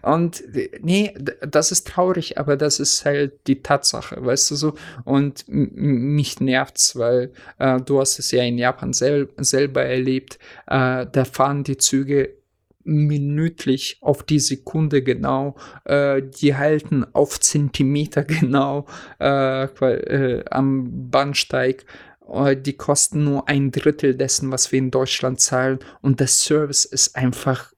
[0.03, 0.43] Und
[0.81, 1.15] nee,
[1.47, 4.75] das ist traurig, aber das ist halt die Tatsache, weißt du so.
[5.05, 10.39] Und mich nervt's, weil äh, du hast es ja in Japan sel selber erlebt.
[10.67, 12.35] Äh, da fahren die Züge
[12.83, 18.87] minütlich auf die Sekunde genau, äh, die halten auf Zentimeter genau
[19.21, 21.85] äh, äh, am Bahnsteig.
[22.31, 25.79] Äh, Die kosten nur ein Drittel dessen, was wir in Deutschland zahlen.
[26.01, 27.73] Und der Service ist einfach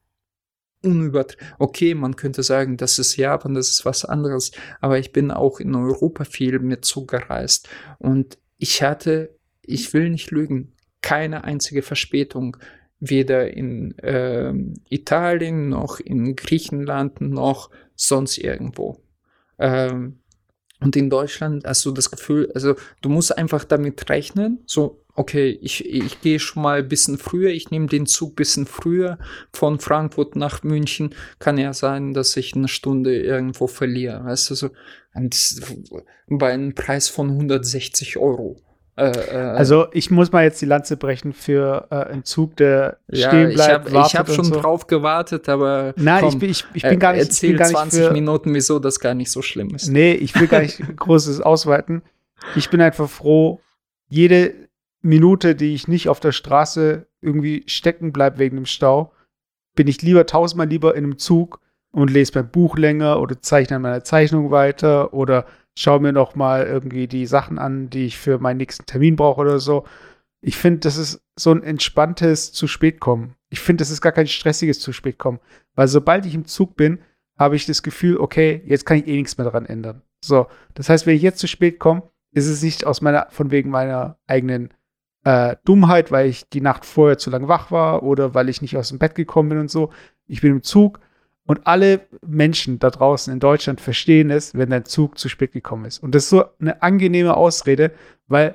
[0.83, 1.47] unübertrieben.
[1.59, 4.53] Okay, man könnte sagen, das ist Japan, das ist was anderes.
[4.81, 7.69] Aber ich bin auch in Europa viel mit Zug gereist.
[7.99, 12.57] Und ich hatte, ich will nicht lügen, keine einzige Verspätung.
[13.05, 19.03] Weder in ähm, Italien noch in Griechenland noch sonst irgendwo.
[19.59, 20.22] Ähm,
[20.83, 25.59] und in Deutschland hast du das Gefühl, also du musst einfach damit rechnen, so, okay,
[25.61, 29.19] ich, ich gehe schon mal ein bisschen früher, ich nehme den Zug ein bisschen früher
[29.53, 34.55] von Frankfurt nach München, kann ja sein, dass ich eine Stunde irgendwo verliere, weißt du,
[34.55, 34.71] so,
[36.29, 38.57] bei einem Preis von 160 Euro.
[38.97, 42.99] Äh, äh, Also ich muss mal jetzt die Lanze brechen für äh, einen Zug, der
[43.09, 44.61] ja, stehen bleibt, habe ich wartet hab schon so.
[44.61, 47.51] drauf gewartet, aber Nein, komm, ich bin, ich, ich äh, bin gar nicht, ich erzähl
[47.51, 49.89] bin gar nicht 20 für, Minuten, wieso das gar nicht so schlimm ist.
[49.89, 52.03] Nee, ich will gar nicht großes ausweiten.
[52.55, 53.61] Ich bin einfach froh,
[54.09, 54.55] jede
[55.01, 59.13] Minute, die ich nicht auf der Straße irgendwie stecken bleibe wegen dem Stau,
[59.75, 61.62] bin ich lieber tausendmal lieber in einem Zug
[61.93, 66.35] und lese mein Buch länger oder zeichne an meiner Zeichnung weiter oder schaue mir noch
[66.35, 69.85] mal irgendwie die Sachen an, die ich für meinen nächsten Termin brauche oder so.
[70.41, 73.37] Ich finde, das ist so ein entspanntes zu spät kommen.
[73.49, 75.39] Ich finde, das ist gar kein stressiges zu spät kommen,
[75.75, 76.99] weil sobald ich im Zug bin,
[77.39, 80.03] habe ich das Gefühl, okay, jetzt kann ich eh nichts mehr daran ändern.
[80.25, 82.03] So, das heißt, wenn ich jetzt zu spät komme,
[82.33, 84.73] ist es nicht aus meiner, von wegen meiner eigenen
[85.25, 88.77] äh, Dummheit, weil ich die Nacht vorher zu lange wach war oder weil ich nicht
[88.77, 89.91] aus dem Bett gekommen bin und so.
[90.27, 91.01] Ich bin im Zug
[91.47, 95.85] und alle Menschen da draußen in Deutschland verstehen es, wenn dein Zug zu spät gekommen
[95.85, 96.03] ist.
[96.03, 97.93] Und das ist so eine angenehme Ausrede,
[98.29, 98.55] weil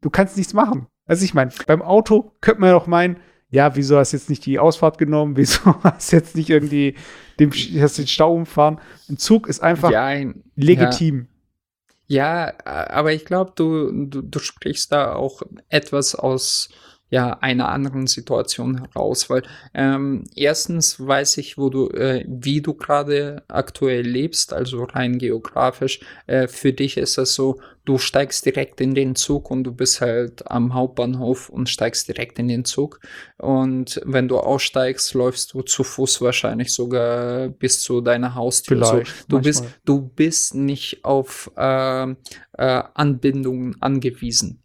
[0.00, 0.86] du kannst nichts machen.
[1.06, 3.16] Also ich meine, beim Auto könnte man ja auch meinen,
[3.50, 5.36] ja, wieso hast du jetzt nicht die Ausfahrt genommen?
[5.36, 6.96] Wieso hast du jetzt nicht irgendwie
[7.40, 8.78] dem, hast den Stau umfahren?
[9.08, 11.28] Ein Zug ist einfach Ja, ein- legitim.
[12.06, 16.68] Ja, aber ich glaube, du, du, du sprichst da auch etwas aus
[17.10, 19.42] ja, einer anderen Situation heraus, weil
[19.72, 26.00] ähm, erstens weiß ich, wo du, äh, wie du gerade aktuell lebst, also rein geografisch.
[26.26, 30.02] Äh, für dich ist das so, du steigst direkt in den Zug und du bist
[30.02, 33.00] halt am Hauptbahnhof und steigst direkt in den Zug.
[33.38, 38.84] Und wenn du aussteigst, läufst du zu Fuß wahrscheinlich sogar bis zu deiner Haustür.
[38.84, 39.32] So, Vielleicht.
[39.32, 39.80] Du bist, manchmal.
[39.86, 42.14] du bist nicht auf äh, äh,
[42.92, 44.62] Anbindungen angewiesen.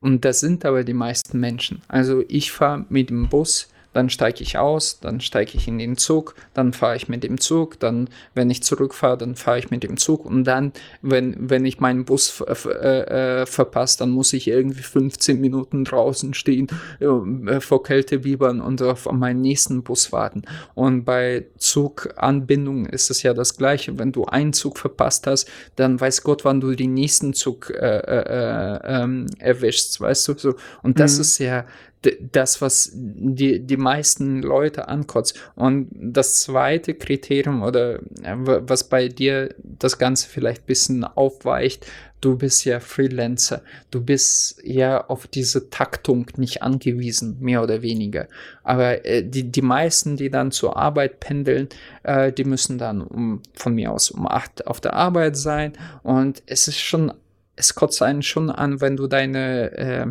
[0.00, 1.82] Und das sind aber die meisten Menschen.
[1.88, 5.96] Also ich fahre mit dem Bus, dann steige ich aus, dann steige ich in den
[5.96, 9.82] Zug, dann fahre ich mit dem Zug, dann, wenn ich zurückfahre, dann fahre ich mit
[9.82, 10.72] dem Zug und dann,
[11.02, 16.34] wenn, wenn ich meinen Bus äh, äh, verpasse, dann muss ich irgendwie 15 Minuten draußen
[16.34, 16.68] stehen,
[17.00, 20.42] äh, vor Kälte biebern und auf meinen nächsten Bus warten.
[20.74, 23.98] Und bei Zuganbindung ist es ja das Gleiche.
[23.98, 27.74] Wenn du einen Zug verpasst hast, dann weiß Gott, wann du den nächsten Zug äh,
[27.76, 30.34] äh, äh, ähm, erwischst, weißt du?
[30.38, 30.54] So.
[30.82, 31.20] Und das Mhm.
[31.20, 31.64] ist ja
[32.02, 35.38] das, was die, die meisten Leute ankotzt.
[35.54, 41.86] Und das zweite Kriterium oder äh, was bei dir das Ganze vielleicht ein bisschen aufweicht,
[42.20, 43.62] du bist ja Freelancer.
[43.90, 48.28] Du bist ja auf diese Taktung nicht angewiesen, mehr oder weniger.
[48.62, 51.68] Aber äh, die, die meisten, die dann zur Arbeit pendeln,
[52.02, 55.74] äh, die müssen dann um, von mir aus um acht auf der Arbeit sein.
[56.02, 57.12] Und es ist schon,
[57.56, 60.06] es kotzt einen schon an, wenn du deine äh,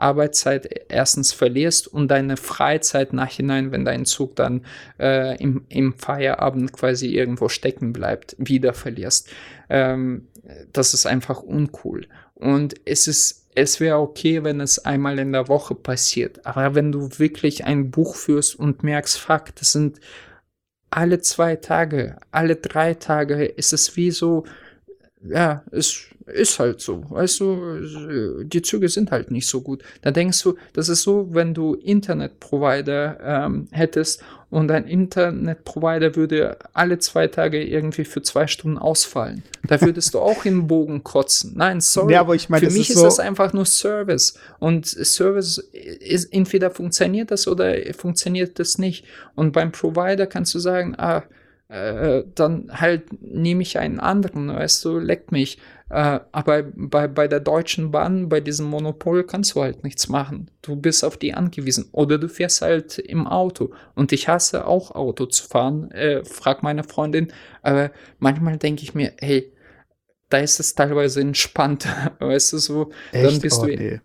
[0.00, 4.64] Arbeitszeit erstens verlierst und deine Freizeit nachhinein, wenn dein Zug dann
[4.98, 9.28] äh, im, im Feierabend quasi irgendwo stecken bleibt, wieder verlierst.
[9.68, 10.28] Ähm,
[10.72, 12.06] das ist einfach uncool.
[12.34, 16.46] Und es ist, es wäre okay, wenn es einmal in der Woche passiert.
[16.46, 20.00] Aber wenn du wirklich ein Buch führst und merkst, fuck, das sind
[20.90, 24.44] alle zwei Tage, alle drei Tage, ist es wie so,
[25.22, 29.82] ja, es ist halt so, weißt du, die Züge sind halt nicht so gut.
[30.02, 36.56] Da denkst du, das ist so, wenn du Internetprovider ähm, hättest und ein Internetprovider würde
[36.72, 39.42] alle zwei Tage irgendwie für zwei Stunden ausfallen.
[39.66, 41.52] Da würdest du auch in den Bogen kotzen.
[41.56, 42.12] Nein, sorry.
[42.14, 44.34] Ja, aber ich meine, Für mich ist ist, so- das einfach nur Service.
[44.58, 49.04] Und Service ist entweder funktioniert das oder funktioniert das nicht.
[49.34, 51.22] Und beim Provider kannst du sagen, ah,
[51.68, 55.58] äh, dann halt nehme ich einen anderen, weißt du, leckt mich.
[55.90, 60.50] Äh, aber bei, bei der Deutschen Bahn, bei diesem Monopol, kannst du halt nichts machen.
[60.62, 61.88] Du bist auf die angewiesen.
[61.92, 63.72] Oder du fährst halt im Auto.
[63.96, 67.32] Und ich hasse auch Auto zu fahren, äh, frag meine Freundin.
[67.62, 69.52] Aber manchmal denke ich mir, hey,
[70.28, 71.86] da ist es teilweise entspannt,
[72.20, 73.42] weißt du, so, dann Echt?
[73.42, 74.00] bist Oh, du, nee.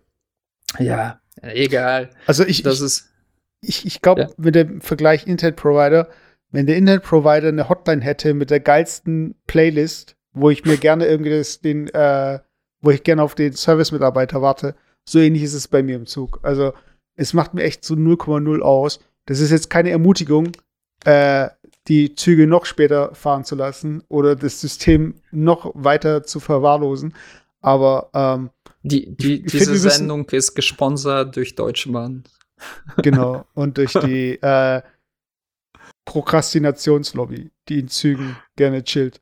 [0.80, 2.10] ja, egal.
[2.26, 3.10] Also ich, Das ich, ist,
[3.60, 4.28] ich, ich glaube, Ja.
[4.36, 6.08] mit dem Vergleich Internet-Provider,
[6.50, 11.30] wenn der Internet-Provider eine Hotline hätte mit der geilsten Playlist, wo ich mir gerne irgendwie
[11.30, 12.38] das, den, äh,
[12.80, 14.74] wo ich gerne auf den Service-Mitarbeiter warte,
[15.08, 16.40] so ähnlich ist es bei mir im Zug.
[16.42, 16.72] Also
[17.14, 19.00] es macht mir echt so 0,0 aus.
[19.24, 20.52] Das ist jetzt keine Ermutigung,
[21.04, 21.48] äh,
[21.88, 27.14] die Züge noch später fahren zu lassen oder das System noch weiter zu verwahrlosen.
[27.60, 28.50] Aber ähm,
[28.82, 32.24] die, die, ich diese wir müssen- Sendung ist gesponsert durch Deutsche Bahn.
[33.02, 33.44] Genau.
[33.54, 34.80] Und durch die äh,
[36.06, 39.20] Prokrastinationslobby, die in Zügen gerne chillt.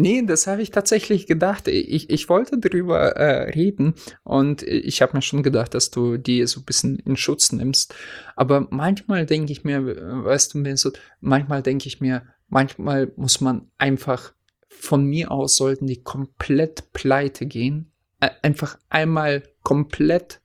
[0.00, 1.66] Nee, das habe ich tatsächlich gedacht.
[1.66, 6.46] Ich, ich wollte drüber äh, reden und ich habe mir schon gedacht, dass du die
[6.46, 7.96] so ein bisschen in Schutz nimmst.
[8.36, 13.40] Aber manchmal denke ich mir, äh, weißt du, so, manchmal denke ich mir, manchmal muss
[13.40, 14.34] man einfach,
[14.68, 17.90] von mir aus sollten die komplett pleite gehen.
[18.20, 20.40] Einfach einmal komplett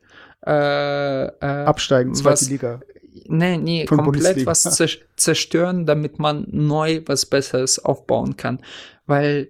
[0.47, 2.81] äh, äh, Absteigen, zweite Liga.
[3.27, 4.51] Nee, nee, Von komplett Bundesliga.
[4.51, 8.59] was zer- zerstören, damit man neu was Besseres aufbauen kann.
[9.05, 9.49] Weil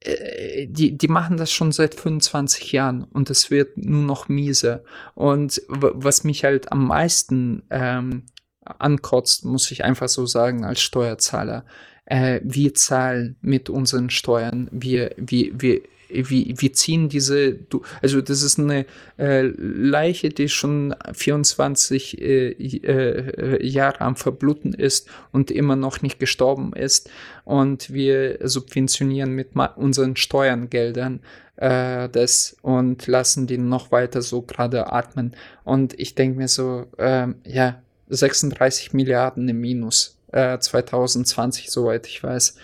[0.00, 4.82] äh, die, die machen das schon seit 25 Jahren und es wird nur noch mieser.
[5.14, 8.24] Und was mich halt am meisten ähm,
[8.64, 11.64] ankotzt, muss ich einfach so sagen, als Steuerzahler.
[12.04, 15.82] Äh, wir zahlen mit unseren Steuern, wir, wir, wir,
[16.12, 17.58] wir, wir ziehen diese,
[18.00, 18.86] also das ist eine
[19.18, 26.18] äh, Leiche, die schon 24 äh, äh, Jahre am Verbluten ist und immer noch nicht
[26.18, 27.10] gestorben ist.
[27.44, 31.20] Und wir subventionieren mit unseren Steuergeldern
[31.56, 35.34] äh, das und lassen die noch weiter so gerade atmen.
[35.64, 42.22] Und ich denke mir so, ähm, ja, 36 Milliarden im Minus äh, 2020, soweit ich
[42.22, 42.56] weiß.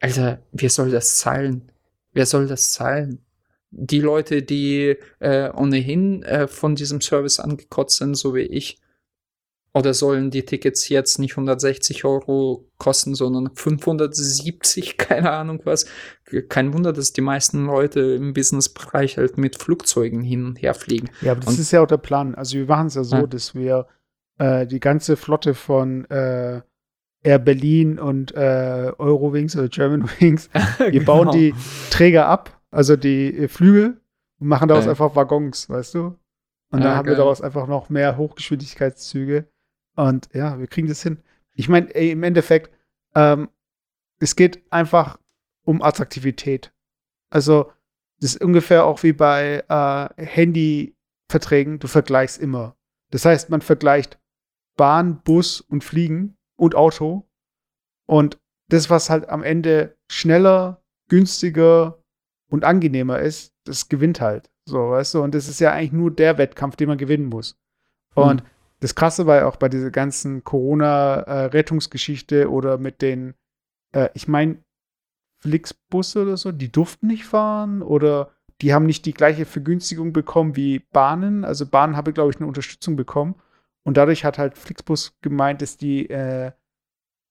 [0.00, 1.62] Alter, wer soll das zahlen?
[2.16, 3.18] Wer soll das zahlen?
[3.70, 8.80] Die Leute, die äh, ohnehin äh, von diesem Service angekotzt sind, so wie ich,
[9.74, 15.84] oder sollen die Tickets jetzt nicht 160 Euro kosten, sondern 570, keine Ahnung was.
[16.48, 21.10] Kein Wunder, dass die meisten Leute im Businessbereich halt mit Flugzeugen hin und her fliegen.
[21.20, 22.34] Ja, aber das und, ist ja auch der Plan.
[22.34, 23.26] Also wir machen es ja so, ja.
[23.26, 23.86] dass wir
[24.38, 26.62] äh, die ganze Flotte von äh,
[27.22, 30.48] Air Berlin und äh, Eurowings oder Germanwings.
[30.78, 31.04] Wir genau.
[31.24, 31.54] bauen die
[31.90, 34.00] Träger ab, also die Flügel,
[34.38, 34.90] und machen daraus ja.
[34.90, 36.18] einfach Waggons, weißt du?
[36.70, 37.14] Und dann haben geil.
[37.14, 39.46] wir daraus einfach noch mehr Hochgeschwindigkeitszüge.
[39.94, 41.18] Und ja, wir kriegen das hin.
[41.54, 42.70] Ich meine, im Endeffekt,
[43.14, 43.48] ähm,
[44.18, 45.18] es geht einfach
[45.64, 46.72] um Attraktivität.
[47.30, 47.72] Also,
[48.20, 52.76] das ist ungefähr auch wie bei äh, Handyverträgen, du vergleichst immer.
[53.10, 54.18] Das heißt, man vergleicht
[54.76, 57.28] Bahn, Bus und Fliegen und Auto.
[58.06, 58.38] Und
[58.68, 62.02] das, was halt am Ende schneller, günstiger
[62.50, 64.50] und angenehmer ist, das gewinnt halt.
[64.68, 65.22] So, weißt du?
[65.22, 67.58] Und das ist ja eigentlich nur der Wettkampf, den man gewinnen muss.
[68.16, 68.22] Mhm.
[68.22, 68.42] Und
[68.80, 73.34] das Krasse war ja auch bei dieser ganzen Corona-Rettungsgeschichte oder mit den,
[73.92, 74.58] äh, ich meine,
[75.40, 78.30] Flixbusse oder so, die durften nicht fahren oder
[78.62, 81.44] die haben nicht die gleiche Vergünstigung bekommen wie Bahnen.
[81.44, 83.34] Also Bahnen habe, glaube ich, eine Unterstützung bekommen.
[83.86, 86.50] Und dadurch hat halt Flixbus gemeint, dass die äh,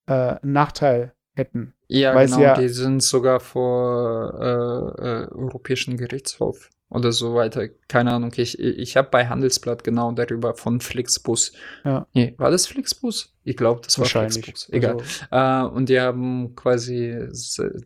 [0.07, 1.73] äh, einen Nachteil hätten.
[1.87, 7.67] Ja, genau, ja die sind sogar vor äh, äh, Europäischen Gerichtshof oder so weiter.
[7.89, 8.31] Keine Ahnung.
[8.37, 11.51] Ich, ich habe bei Handelsblatt genau darüber von Flixbus.
[11.83, 12.07] Ja.
[12.13, 13.33] Nee, war das Flixbus?
[13.43, 14.69] Ich glaube, das war Flixbus.
[14.71, 14.97] Egal.
[15.29, 15.71] Also.
[15.73, 17.27] Äh, und die haben quasi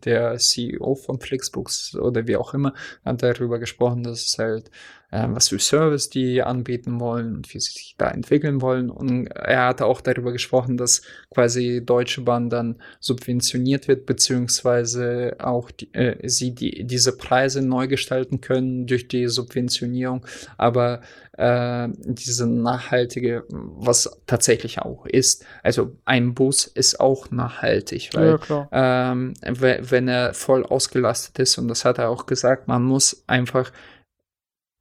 [0.06, 4.70] der CEO von Flixbus oder wie auch immer hat darüber gesprochen, dass es halt
[5.12, 8.89] äh, was für Service die anbieten wollen und wie sie sich da entwickeln wollen.
[8.89, 15.72] Und er hatte auch darüber gesprochen, dass quasi Deutsche Bahn dann subventioniert wird, beziehungsweise auch
[15.72, 20.26] die, äh, sie die, diese Preise neu gestalten können durch die Subventionierung.
[20.57, 21.01] Aber
[21.39, 25.45] äh, diese nachhaltige, was tatsächlich auch ist.
[25.64, 31.70] Also ein Bus ist auch nachhaltig, weil ja, ähm, wenn er voll ausgelastet ist, und
[31.70, 33.72] das hat er auch gesagt, man muss einfach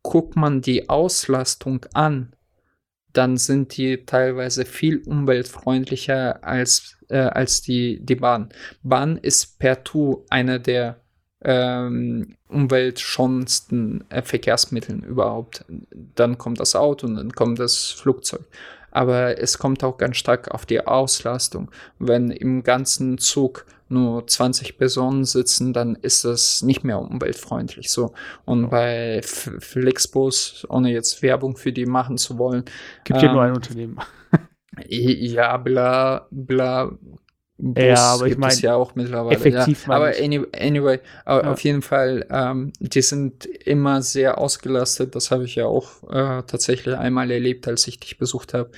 [0.03, 2.35] guckt man die Auslastung an,
[3.13, 8.51] dann sind die teilweise viel umweltfreundlicher als, äh, als die, die Bahn.
[8.83, 11.01] Bahn ist per Tu einer der
[11.43, 15.65] ähm, umweltschonendsten äh, Verkehrsmitteln überhaupt.
[16.15, 18.45] Dann kommt das Auto und dann kommt das Flugzeug.
[18.91, 21.71] Aber es kommt auch ganz stark auf die Auslastung.
[21.99, 28.13] Wenn im ganzen Zug nur 20 Personen sitzen, dann ist das nicht mehr umweltfreundlich so.
[28.45, 32.65] Und bei Flixbus, ohne jetzt Werbung für die machen zu wollen.
[33.05, 33.99] Gibt ähm, nur ein Unternehmen.
[34.89, 36.91] ja, bla, bla,
[37.61, 39.35] Bus ja, aber ich meine, ja auch mittlerweile.
[39.35, 39.95] Effektiv ja.
[39.95, 41.41] Aber anyway, anyway ja.
[41.41, 45.17] auf jeden Fall, ähm, die sind immer sehr ausgelastet.
[45.17, 48.71] Das habe ich ja auch äh, tatsächlich einmal erlebt, als ich dich besucht habe.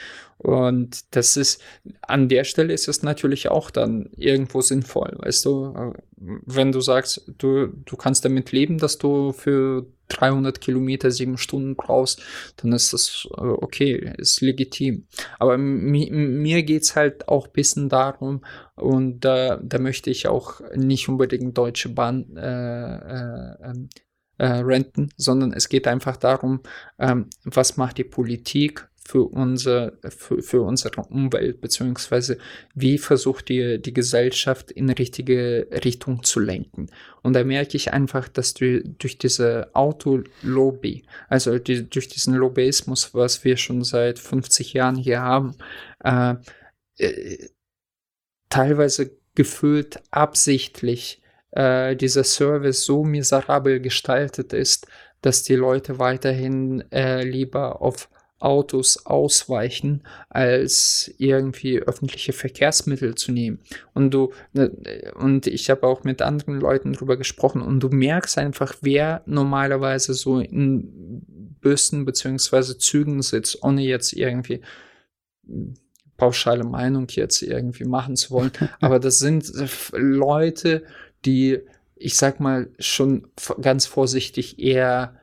[0.42, 1.60] Und das ist,
[2.00, 5.92] an der Stelle ist es natürlich auch dann irgendwo sinnvoll, weißt du?
[6.16, 11.76] Wenn du sagst, du, du kannst damit leben, dass du für 300 Kilometer sieben Stunden
[11.76, 12.22] brauchst,
[12.56, 15.06] dann ist das äh, okay, ist legitim.
[15.38, 18.42] Aber mi mir geht's halt auch bisschen darum,
[18.76, 23.90] und da, da möchte ich auch nicht unbedingt Deutsche Bahn äh, äh, ähm,
[24.38, 26.60] äh, renten, sondern es geht einfach darum,
[26.98, 32.38] ähm, was macht die Politik für, unser, für, für unsere Umwelt, beziehungsweise
[32.76, 36.86] wie versucht die, die Gesellschaft in richtige Richtung zu lenken.
[37.22, 43.12] Und da merke ich einfach, dass du, durch diese Autolobby, also die, durch diesen Lobbyismus,
[43.12, 45.56] was wir schon seit 50 Jahren hier haben,
[46.04, 46.36] äh,
[46.98, 47.48] äh,
[48.48, 54.86] teilweise gefühlt absichtlich äh, dieser Service so miserabel gestaltet ist,
[55.20, 58.08] dass die Leute weiterhin äh, lieber auf
[58.40, 63.60] Autos ausweichen, als irgendwie öffentliche Verkehrsmittel zu nehmen.
[63.94, 64.70] Und du, ne,
[65.14, 70.14] und ich habe auch mit anderen Leuten drüber gesprochen und du merkst einfach, wer normalerweise
[70.14, 71.22] so in
[71.60, 74.62] Bussen beziehungsweise Zügen sitzt, ohne jetzt irgendwie
[76.16, 79.52] pauschale Meinung jetzt irgendwie machen zu wollen, aber das sind
[79.92, 80.82] Leute,
[81.24, 81.58] die,
[81.94, 83.26] ich sag mal, schon
[83.60, 85.19] ganz vorsichtig eher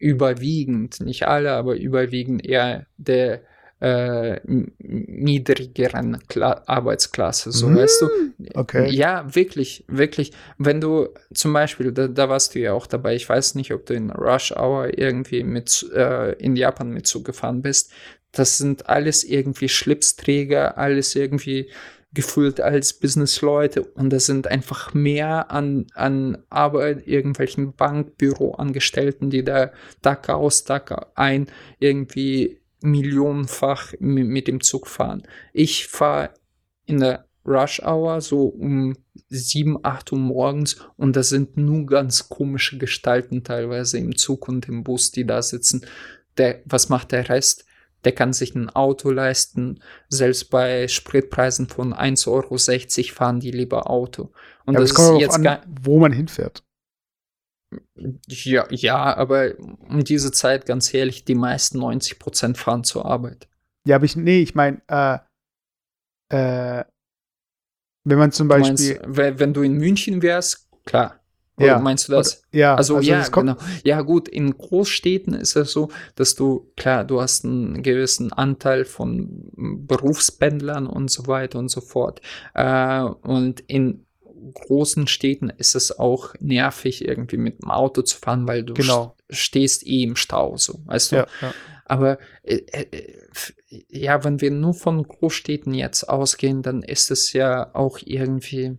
[0.00, 3.42] überwiegend, nicht alle, aber überwiegend eher der
[3.80, 4.40] äh,
[4.78, 8.08] niedrigeren Kla Arbeitsklasse, so Mm, weißt du.
[8.54, 8.90] okay.
[8.90, 10.32] Ja, wirklich, wirklich.
[10.58, 13.86] Wenn du zum Beispiel, da, da warst du ja auch dabei, ich weiß nicht, ob
[13.86, 17.92] du in Rush Hour irgendwie mit äh, in Japan mit Zug gefahren bist.
[18.32, 21.70] Das sind alles irgendwie Schlipsträger, alles irgendwie
[22.12, 29.72] gefühlt als Businessleute und das sind einfach mehr an, an Arbeit, irgendwelchen Bankbüroangestellten, die da
[30.02, 31.46] Tag aus, Tag ein
[31.78, 35.22] irgendwie millionenfach mit, dem Zug fahren.
[35.52, 36.30] Ich fahre
[36.86, 38.96] in der Rush Hour so um
[39.28, 44.68] 7, 8 Uhr morgens und das sind nur ganz komische Gestalten teilweise im Zug und
[44.68, 45.86] im Bus, die da sitzen.
[46.38, 47.64] Der, was macht der Rest?
[48.04, 49.80] Der kann sich ein Auto leisten.
[50.08, 54.32] Selbst bei Spritpreisen von 1,60 Euro fahren die lieber Auto.
[54.64, 56.64] Und Ja, das es kommt jetzt an, gar, wo man hinfährt.
[58.26, 63.48] ja, ja, aber um diese Zeit, ganz ehrlich, die meisten 90 Prozent fahren zur Arbeit.
[63.86, 65.18] Ja, aber ich, nee, ich meine, äh,
[66.32, 66.84] äh,
[68.04, 71.19] wenn man zum Beispiel, meinst, wenn du in München wärst, klar.
[71.60, 71.78] Oder Ja.
[71.78, 72.42] meinst du das?
[72.52, 73.60] ja, Also, ja, das kommt, genau.
[73.84, 78.84] Ja, gut, in Großstädten ist es so, dass du, klar, du hast einen gewissen Anteil
[78.84, 82.20] von Berufspendlern und so weiter und so fort.
[82.54, 84.06] Äh, und in
[84.54, 89.14] großen Städten ist es auch nervig, irgendwie mit dem Auto zu fahren, weil du Genau.
[89.28, 91.16] st- stehst eh im Stau, so, weißt du?
[91.16, 91.54] ja, ja.
[91.84, 93.14] Aber äh, äh,
[93.90, 98.78] ja, wenn wir nur von Großstädten jetzt ausgehen, dann ist es ja auch irgendwie,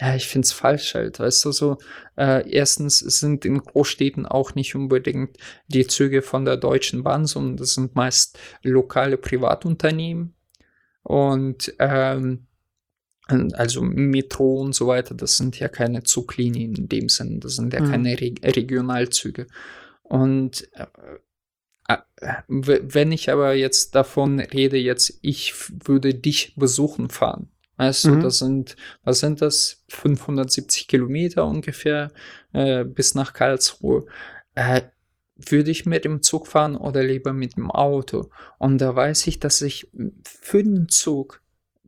[0.00, 1.78] ja, ich finde es falsch halt, weißt du, so,
[2.16, 5.36] äh, erstens sind in Großstädten auch nicht unbedingt
[5.68, 10.34] die Züge von der Deutschen Bahn, sondern das sind meist lokale Privatunternehmen
[11.02, 12.46] und ähm,
[13.52, 17.72] also Metro und so weiter, das sind ja keine Zuglinien in dem Sinn, das sind
[17.72, 17.90] ja Mhm.
[17.90, 19.46] keine Re Regionalzüge.
[20.02, 20.86] Und äh,
[21.88, 25.54] äh, wenn ich aber jetzt davon rede, jetzt ich
[25.86, 27.50] würde dich besuchen fahren,
[27.80, 28.20] weißt du, Mhm.
[28.20, 32.12] das sind, was sind das, 570 Kilometer ungefähr
[32.52, 34.04] äh, bis nach Karlsruhe.
[34.54, 34.82] Äh,
[35.36, 38.28] würde ich mit dem Zug fahren oder lieber mit dem Auto?
[38.58, 39.88] Und da weiß ich, dass ich
[40.24, 41.40] für den Zug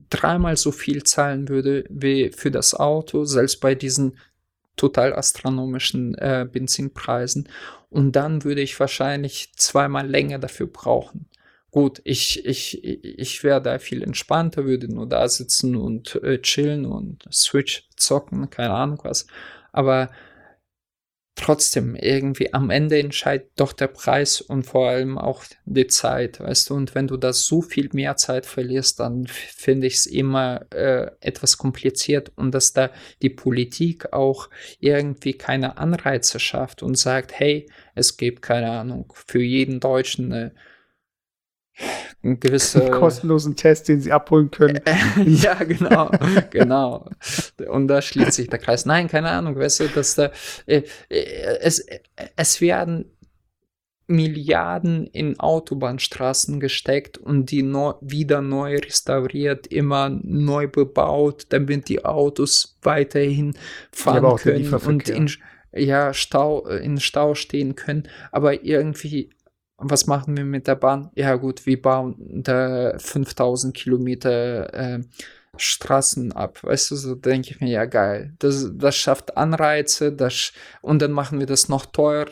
[0.08, 4.16] dreimal so viel zahlen würde wie für das Auto, selbst bei diesen
[4.76, 7.48] total astronomischen äh, Benzinpreisen.
[7.90, 11.26] Und dann würde ich wahrscheinlich zweimal länger dafür brauchen.
[11.72, 16.84] Gut, ich, ich, ich wäre da viel entspannter, würde nur da sitzen und äh, chillen
[16.84, 19.26] und Switch zocken, keine Ahnung was.
[19.72, 20.10] Aber
[21.34, 26.68] trotzdem, irgendwie am Ende entscheidet doch der Preis und vor allem auch die Zeit, weißt
[26.70, 26.74] du.
[26.74, 31.10] Und wenn du da so viel mehr Zeit verlierst, dann finde ich es immer äh,
[31.20, 32.90] etwas kompliziert und dass da
[33.22, 39.42] die Politik auch irgendwie keine Anreize schafft und sagt, hey, es gibt keine Ahnung, für
[39.42, 40.54] jeden Deutschen eine,
[42.22, 44.80] eine gewisse kostenlosen Test, den sie abholen können.
[45.26, 46.10] ja, genau,
[46.50, 47.08] genau.
[47.68, 48.86] Und da schließt sich der Kreis.
[48.86, 50.30] Nein, keine Ahnung, weißt du, dass da
[50.66, 52.00] äh, äh, es, äh,
[52.36, 53.06] es werden
[54.06, 62.04] Milliarden in Autobahnstraßen gesteckt und die neu, wieder neu restauriert, immer neu bebaut, damit die
[62.04, 63.54] Autos weiterhin
[63.90, 65.30] fahren können und in
[65.74, 68.08] ja, Stau, in Stau stehen können.
[68.30, 69.30] Aber irgendwie,
[69.84, 71.10] was machen wir mit der Bahn?
[71.14, 75.00] Ja, gut, wir bauen da 5000 Kilometer äh,
[75.56, 76.62] Straßen ab.
[76.64, 78.34] Weißt du, so denke ich mir, ja, geil.
[78.38, 82.26] Das, das schafft Anreize, das, sch- und dann machen wir das noch teuer,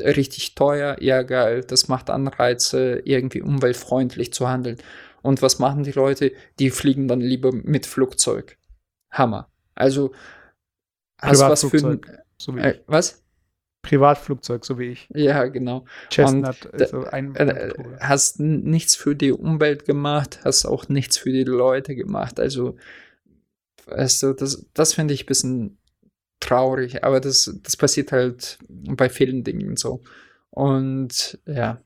[0.00, 0.96] richtig teuer.
[1.00, 1.62] Ja, geil.
[1.64, 4.78] Das macht Anreize, irgendwie umweltfreundlich zu handeln.
[5.22, 6.32] Und was machen die Leute?
[6.58, 8.58] Die fliegen dann lieber mit Flugzeug.
[9.10, 9.48] Hammer.
[9.74, 10.12] Also,
[11.18, 12.00] hast was für ein,
[12.36, 13.23] so äh, was?
[13.84, 15.08] Privatflugzeug, so wie ich.
[15.14, 15.84] Ja, genau.
[16.10, 21.44] Chestnut, also ein äh, hast nichts für die Umwelt gemacht, hast auch nichts für die
[21.44, 22.40] Leute gemacht.
[22.40, 22.76] Also,
[23.86, 25.78] weißt du, das, das finde ich ein bisschen
[26.40, 30.02] traurig, aber das, das passiert halt bei vielen Dingen so.
[30.50, 31.80] Und ja,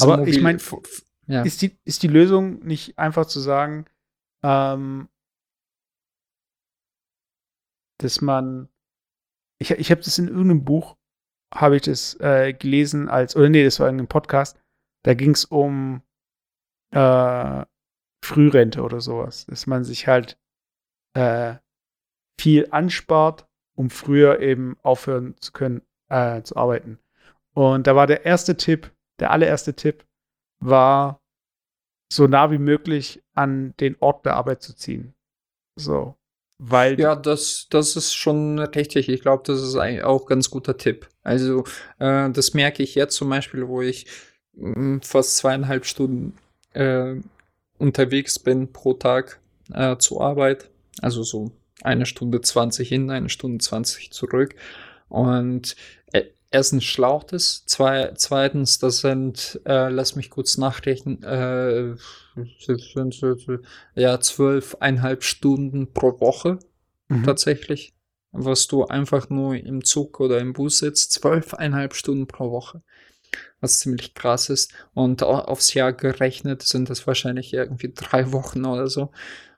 [0.00, 1.42] Aber ich Mobil- mein, f- f- ja.
[1.42, 3.86] Ist die, ist die Lösung nicht einfach zu sagen,
[4.42, 5.08] ähm,
[7.98, 8.68] dass man,
[9.58, 10.95] ich, ich habe das in irgendeinem Buch,
[11.56, 14.58] habe ich das äh, gelesen als, oder nee, das war in einem Podcast,
[15.04, 16.02] da ging es um
[16.92, 17.64] äh,
[18.24, 20.38] Frührente oder sowas, dass man sich halt
[21.14, 21.56] äh,
[22.40, 23.46] viel anspart,
[23.76, 26.98] um früher eben aufhören zu können, äh, zu arbeiten.
[27.54, 30.04] Und da war der erste Tipp, der allererste Tipp
[30.60, 31.22] war,
[32.12, 35.14] so nah wie möglich an den Ort der Arbeit zu ziehen.
[35.76, 36.16] So.
[36.58, 39.08] Weil Ja, das, das ist schon richtig.
[39.08, 41.08] Ich glaube, das ist eigentlich auch ein ganz guter Tipp.
[41.22, 41.64] Also,
[41.98, 44.06] äh, das merke ich jetzt zum Beispiel, wo ich
[44.54, 46.34] mh, fast zweieinhalb Stunden
[46.72, 47.16] äh,
[47.78, 49.40] unterwegs bin pro Tag
[49.72, 50.70] äh, zur Arbeit.
[51.02, 51.52] Also so
[51.82, 54.54] eine Stunde 20 hin, eine Stunde 20 zurück.
[55.08, 55.76] Und
[56.12, 61.94] äh, erstens schlaucht es, zwei, zweitens, das sind, äh, lass mich kurz nachrechnen, äh,
[63.94, 66.58] ja, zwölfeinhalb Stunden pro Woche
[67.08, 67.24] Mhm.
[67.24, 67.94] tatsächlich,
[68.32, 72.82] was du einfach nur im Zug oder im Bus sitzt, zwölfeinhalb Stunden pro Woche,
[73.60, 74.72] was ziemlich krass ist.
[74.94, 79.10] Und au- aufs Jahr gerechnet sind das wahrscheinlich irgendwie drei Wochen oder so.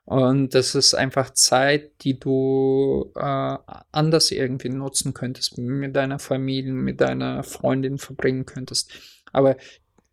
[0.09, 3.57] Und das ist einfach Zeit, die du äh,
[3.91, 8.91] anders irgendwie nutzen könntest, mit deiner Familie, mit deiner Freundin verbringen könntest.
[9.33, 9.55] Aber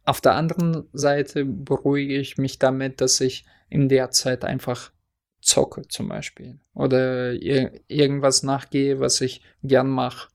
[0.04, 4.92] auf der anderen Seite beruhige ich mich damit, dass ich in der Zeit einfach
[5.40, 10.28] zocke zum Beispiel oder ir irgendwas nachgehe, was ich gern mache.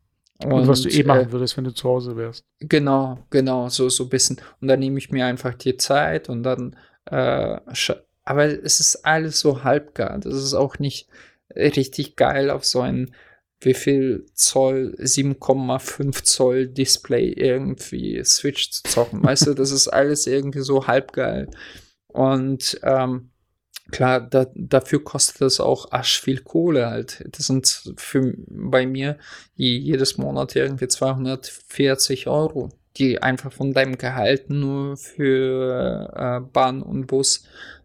[0.44, 2.46] und was du eh machen äh, würdest, wenn du zu Hause wärst.
[2.62, 4.42] Genau, genau, so, so ein bisschen.
[4.60, 7.60] Und dann nehme ich mir einfach die Zeit und dann, äh,
[8.32, 10.18] aber es ist alles so halbgar.
[10.20, 11.08] Das ist auch nicht
[11.56, 13.14] richtig geil auf so ein,
[13.60, 19.24] wie viel Zoll, 7,5 Zoll Display irgendwie Switch zu zocken.
[19.24, 21.50] Weißt du, das ist alles irgendwie so halbgeil.
[22.08, 23.28] Und, ähm,
[23.92, 27.26] Klar, da, dafür kostet es auch asch viel Kohle halt.
[27.32, 29.18] Das sind für bei mir
[29.56, 36.82] je- jedes Monat irgendwie 240 Euro, die einfach von deinem Gehalt nur für äh, Bahn
[36.82, 37.44] und Bus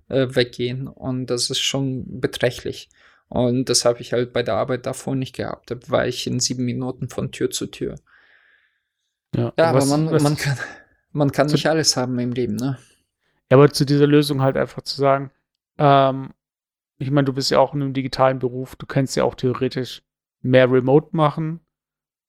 [0.09, 0.89] äh, weggehen.
[0.89, 2.89] Und das ist schon beträchtlich.
[3.29, 5.71] Und das habe ich halt bei der Arbeit davor nicht gehabt.
[5.71, 7.97] Da war ich in sieben Minuten von Tür zu Tür.
[9.35, 10.57] Ja, Ja, was, aber man, was, man kann,
[11.13, 12.79] man kann nicht alles haben im Leben, ne?
[13.51, 15.31] Ja, aber zu dieser Lösung halt einfach zu sagen,
[15.79, 16.33] ähm,
[16.99, 20.03] ich meine, du bist ja auch in einem digitalen Beruf, du könntest ja auch theoretisch
[20.41, 21.61] mehr Remote machen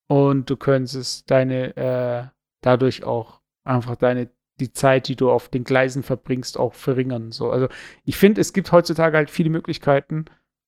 [0.08, 2.28] und du könntest deine, äh,
[2.62, 7.32] dadurch auch einfach deine, die Zeit, die du auf den Gleisen verbringst, auch verringern.
[7.32, 7.68] So, also
[8.06, 10.26] ich finde, es gibt heutzutage halt viele Möglichkeiten.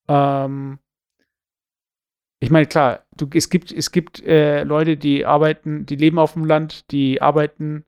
[0.08, 0.80] Ähm,
[2.40, 6.34] ich meine, klar, du, es gibt, es gibt äh, Leute, die arbeiten, die leben auf
[6.34, 7.86] dem Land, die arbeiten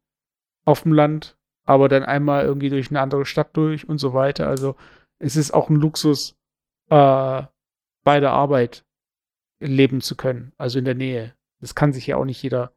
[0.65, 4.47] auf dem Land, aber dann einmal irgendwie durch eine andere Stadt durch und so weiter.
[4.47, 4.75] Also
[5.19, 6.35] es ist auch ein Luxus,
[6.89, 7.43] äh,
[8.03, 8.83] bei der Arbeit
[9.59, 11.35] leben zu können, also in der Nähe.
[11.59, 12.73] Das kann sich ja auch nicht jeder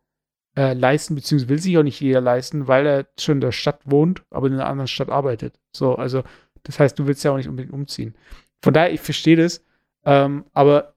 [0.57, 3.81] äh, leisten, beziehungsweise will sich auch nicht jeder leisten, weil er schon in der Stadt
[3.85, 5.59] wohnt, aber in einer anderen Stadt arbeitet.
[5.73, 6.23] So, also
[6.63, 8.15] das heißt, du willst ja auch nicht unbedingt umziehen.
[8.63, 9.65] Von daher, ich verstehe das,
[10.05, 10.95] ähm, aber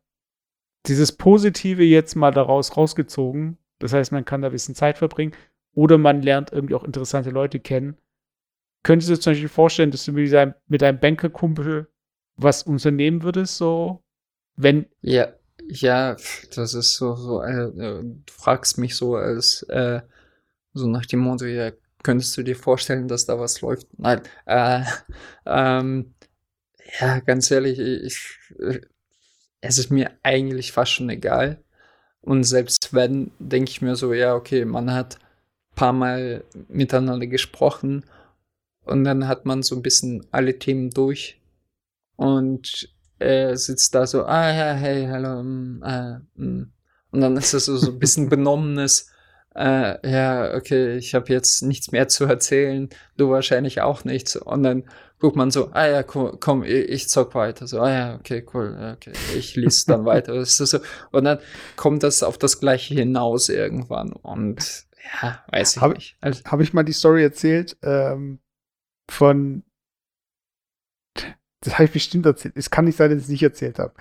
[0.85, 5.33] dieses Positive jetzt mal daraus rausgezogen, das heißt, man kann da ein bisschen Zeit verbringen
[5.73, 7.97] oder man lernt irgendwie auch interessante Leute kennen.
[8.83, 11.87] Könntest du dir zum Beispiel vorstellen, dass du mit deinem, mit deinem Bankerkumpel
[12.35, 14.03] was unternehmen würdest, so,
[14.55, 15.27] wenn, Ja,
[15.69, 16.15] ja,
[16.55, 20.01] das ist so, so, äh, äh, du fragst mich so als, äh,
[20.73, 21.71] so nach dem Motto, ja,
[22.03, 23.87] könntest du dir vorstellen, dass da was läuft?
[23.97, 24.83] Nein, äh,
[25.45, 26.13] ähm,
[26.99, 28.81] ja, ganz ehrlich, ich, äh,
[29.61, 31.63] es ist mir eigentlich fast schon egal.
[32.21, 37.27] Und selbst wenn, denke ich mir so, ja, okay, man hat ein paar Mal miteinander
[37.27, 38.05] gesprochen
[38.83, 41.41] und dann hat man so ein bisschen alle Themen durch
[42.15, 42.89] und
[43.19, 46.71] er sitzt da so, ah ja, hey, hallo, mm, äh, mm.
[47.11, 49.11] und dann ist es so, so ein bisschen benommenes,
[49.57, 54.35] äh, ja, okay, ich habe jetzt nichts mehr zu erzählen, du wahrscheinlich auch nichts.
[54.35, 54.83] Und dann
[55.17, 57.65] guckt man so, ah ja, komm, komm ich, ich zock weiter.
[57.65, 60.35] So, ah ja, okay, cool, okay, ich lese dann weiter.
[60.35, 60.79] Das ist so,
[61.11, 61.39] und dann
[61.75, 64.13] kommt das auf das Gleiche hinaus irgendwann.
[64.13, 64.85] Und
[65.21, 66.17] ja, weiß ich Hab- nicht.
[66.21, 68.39] Also, habe ich mal die Story erzählt ähm,
[69.09, 69.63] von.
[71.61, 72.55] Das habe ich bestimmt erzählt.
[72.55, 73.93] Es kann nicht sein, dass ich es nicht erzählt habe.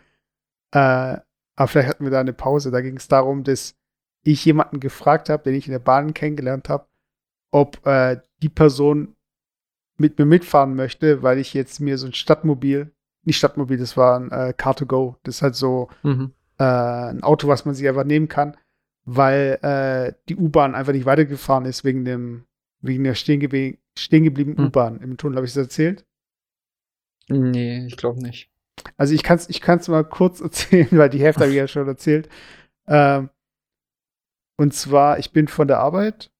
[0.73, 1.21] Äh,
[1.57, 2.71] aber vielleicht hatten wir da eine Pause.
[2.71, 3.75] Da ging es darum, dass
[4.23, 6.87] ich jemanden gefragt habe, den ich in der Bahn kennengelernt habe,
[7.51, 9.15] ob äh, die Person
[9.97, 12.93] mit mir mitfahren möchte, weil ich jetzt mir so ein Stadtmobil,
[13.25, 16.33] nicht Stadtmobil, das war ein äh, Car2Go, das ist halt so mhm.
[16.59, 18.57] äh, ein Auto, was man sich einfach nehmen kann,
[19.05, 22.45] weil äh, die U-Bahn einfach nicht weitergefahren ist wegen dem
[22.83, 24.67] wegen der stehen, gebliebenen Hm.
[24.67, 25.37] U-Bahn im Tunnel.
[25.37, 26.05] Habe ich das erzählt?
[27.29, 28.51] Nee, ich glaube nicht.
[28.97, 31.68] Also ich kann es ich kann's mal kurz erzählen, weil die Hälfte habe ich ja
[31.68, 32.29] schon erzählt.
[32.87, 33.31] Ähm,
[34.57, 36.31] und zwar, ich bin von der Arbeit,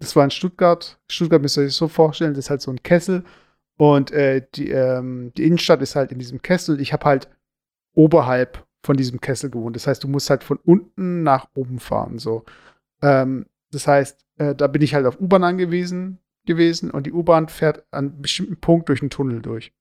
[0.00, 0.98] das war in Stuttgart.
[1.10, 3.24] Stuttgart müsst ihr euch so vorstellen, das ist halt so ein Kessel.
[3.76, 6.80] Und äh, die, ähm, die Innenstadt ist halt in diesem Kessel.
[6.80, 7.28] Ich habe halt
[7.94, 9.76] oberhalb von diesem Kessel gewohnt.
[9.76, 12.18] Das heißt, du musst halt von unten nach oben fahren.
[12.18, 12.44] So.
[13.02, 16.18] Ähm, das heißt, äh, da bin ich halt auf U-Bahn angewiesen.
[16.46, 19.72] gewesen und die U-Bahn fährt an einem bestimmten Punkt durch einen Tunnel durch.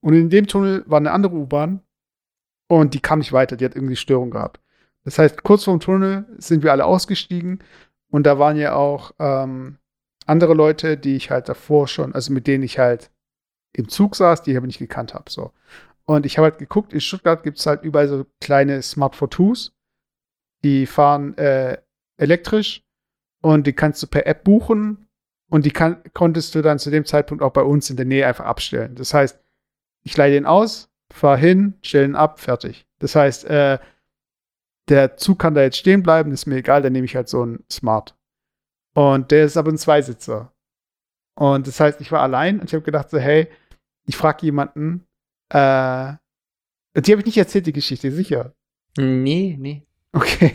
[0.00, 1.80] Und in dem Tunnel war eine andere U-Bahn
[2.68, 4.60] und die kam nicht weiter, die hat irgendwie Störung gehabt.
[5.04, 7.60] Das heißt, kurz vorm Tunnel sind wir alle ausgestiegen
[8.10, 9.78] und da waren ja auch ähm,
[10.26, 13.10] andere Leute, die ich halt davor schon, also mit denen ich halt
[13.72, 15.30] im Zug saß, die ich aber nicht gekannt habe.
[15.30, 15.52] So.
[16.04, 19.72] Und ich habe halt geguckt, in Stuttgart gibt es halt überall so kleine Smart 42s.
[20.64, 21.78] Die fahren äh,
[22.16, 22.82] elektrisch
[23.42, 25.08] und die kannst du per App buchen
[25.48, 28.26] und die kann, konntest du dann zu dem Zeitpunkt auch bei uns in der Nähe
[28.26, 28.94] einfach abstellen.
[28.94, 29.38] Das heißt,
[30.06, 32.86] ich leihe den aus, fahre hin, stelle ihn ab, fertig.
[33.00, 33.78] Das heißt, äh,
[34.88, 37.42] der Zug kann da jetzt stehen bleiben, ist mir egal, dann nehme ich halt so
[37.42, 38.16] einen Smart.
[38.94, 40.52] Und der ist aber ein Zweisitzer.
[41.34, 43.48] Und das heißt, ich war allein und ich habe gedacht so, hey,
[44.06, 45.04] ich frage jemanden,
[45.48, 46.14] äh,
[46.94, 48.54] die habe ich nicht erzählt, die Geschichte, sicher.
[48.96, 49.82] Nee, nee.
[50.12, 50.54] Okay.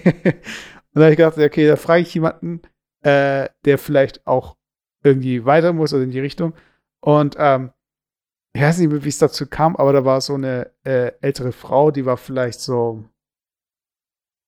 [0.94, 2.62] Und dann habe ich gedacht, okay, da frage ich jemanden,
[3.02, 4.56] äh, der vielleicht auch
[5.04, 6.54] irgendwie weiter muss oder in die Richtung.
[7.02, 7.72] Und ähm,
[8.54, 11.52] ich weiß nicht mehr, wie es dazu kam, aber da war so eine äh, ältere
[11.52, 13.06] Frau, die war vielleicht so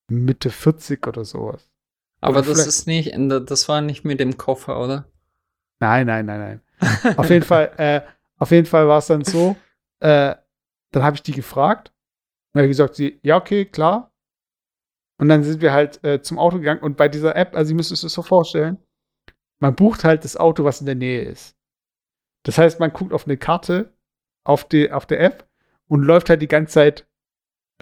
[0.10, 1.72] Mitte 40 oder sowas.
[2.20, 5.12] Aber Oder das ist nicht, das war nicht mit dem Koffer, oder?
[5.80, 6.40] Nein, nein, nein,
[6.80, 7.18] nein.
[7.18, 8.02] auf jeden Fall, äh,
[8.38, 9.56] auf jeden Fall war es dann so,
[10.00, 10.36] äh,
[10.92, 11.94] dann habe ich die gefragt.
[12.54, 14.14] Und habe gesagt, sie, ja, okay, klar.
[15.20, 17.76] Und dann sind wir halt äh, zum Auto gegangen und bei dieser App, also ihr
[17.76, 18.78] müsst es euch so vorstellen,
[19.60, 21.56] man bucht halt das Auto, was in der Nähe ist.
[22.44, 23.93] Das heißt, man guckt auf eine Karte
[24.44, 25.48] auf, die, auf der App
[25.88, 27.08] und läuft halt die ganze Zeit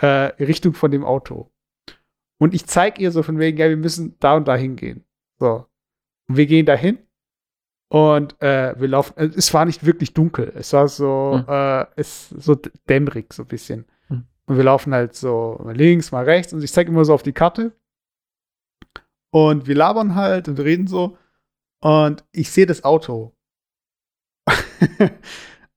[0.01, 0.05] äh,
[0.43, 1.51] Richtung von dem Auto.
[2.39, 5.05] Und ich zeige ihr so von wegen, ja, wir müssen da und da hingehen.
[5.39, 5.65] So.
[6.27, 6.97] Und wir gehen dahin
[7.89, 9.17] und äh, wir laufen.
[9.17, 10.51] äh, Es war nicht wirklich dunkel.
[10.55, 11.45] Es war so, Hm.
[11.47, 12.55] äh, es so
[12.89, 13.85] dämmerig so ein bisschen.
[14.07, 14.25] Hm.
[14.45, 17.23] Und wir laufen halt so mal links, mal rechts und ich zeige immer so auf
[17.23, 17.73] die Karte.
[19.33, 21.17] Und wir labern halt und reden so.
[21.79, 23.33] Und ich sehe das Auto.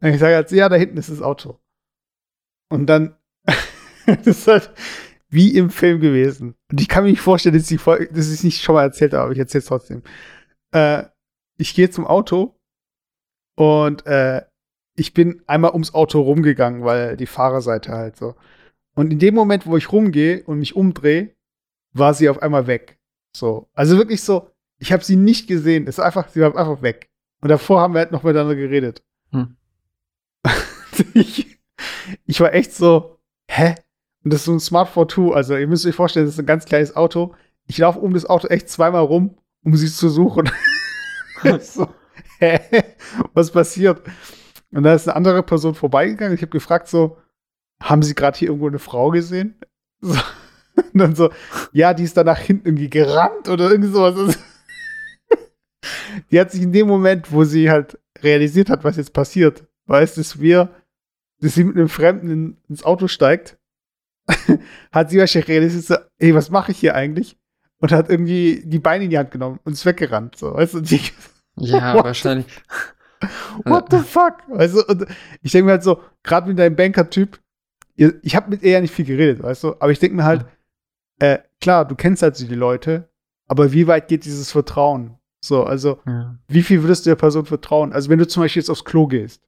[0.05, 1.59] und ich sage halt, ja, da hinten ist das Auto.
[2.69, 3.17] Und dann,
[4.07, 4.71] das ist halt
[5.31, 6.57] wie im Film gewesen.
[6.71, 9.15] Und ich kann mir nicht vorstellen, dass ich, dass ich es nicht schon mal erzählt
[9.15, 10.03] habe, aber ich erzähle es trotzdem.
[10.73, 11.05] Äh,
[11.57, 12.61] ich gehe zum Auto
[13.57, 14.43] und äh,
[14.95, 18.35] ich bin einmal ums Auto rumgegangen, weil die Fahrerseite halt so.
[18.95, 21.35] Und in dem Moment, wo ich rumgehe und mich umdrehe,
[21.95, 22.99] war sie auf einmal weg.
[23.35, 23.71] So.
[23.73, 25.85] Also wirklich so, ich habe sie nicht gesehen.
[25.85, 27.09] Es ist einfach, sie war einfach weg.
[27.41, 29.03] Und davor haben wir halt noch miteinander geredet.
[29.31, 29.57] Hm.
[31.15, 31.59] ich,
[32.27, 33.19] ich war echt so,
[33.49, 33.75] hä?
[34.25, 35.35] Und das ist so ein Smart 42.
[35.35, 37.35] Also, ihr müsst euch vorstellen, das ist ein ganz kleines Auto.
[37.67, 40.51] Ich laufe um das Auto echt zweimal rum, um sie zu suchen.
[41.61, 41.89] so,
[42.39, 42.61] hä?
[43.35, 44.03] Was passiert?
[44.73, 46.35] Und da ist eine andere Person vorbeigegangen.
[46.35, 47.19] Ich habe gefragt, so,
[47.83, 49.59] haben Sie gerade hier irgendwo eine Frau gesehen?
[50.01, 50.19] So.
[50.93, 51.31] Und dann so,
[51.73, 54.39] ja, die ist da nach hinten irgendwie gerannt oder irgendwie sowas.
[56.31, 60.15] Die hat sich in dem Moment, wo sie halt realisiert hat, was jetzt passiert, weiß,
[60.15, 60.71] dass wir,
[61.41, 63.59] dass sie mit einem Fremden in, ins Auto steigt,
[64.93, 67.37] hat sie wahrscheinlich realisiert, so, ey, was mache ich hier eigentlich?
[67.79, 70.37] Und hat irgendwie die Beine in die Hand genommen und ist weggerannt.
[70.37, 71.01] So, weißt du, die,
[71.57, 72.47] Ja, wahrscheinlich.
[73.65, 74.39] What the fuck?
[74.51, 75.07] Also, und
[75.43, 77.41] ich denke mir halt so, gerade mit deinem Banker-Typ,
[77.97, 80.47] ich habe mit ihr ja nicht viel geredet, weißt du, aber ich denke mir halt,
[81.21, 83.09] äh, klar, du kennst halt so die Leute,
[83.47, 85.17] aber wie weit geht dieses Vertrauen?
[85.41, 86.37] So, also, Ja.
[86.49, 87.93] wie viel würdest du der Person vertrauen?
[87.93, 89.43] Also, wenn du zum Beispiel jetzt aufs Klo gehst,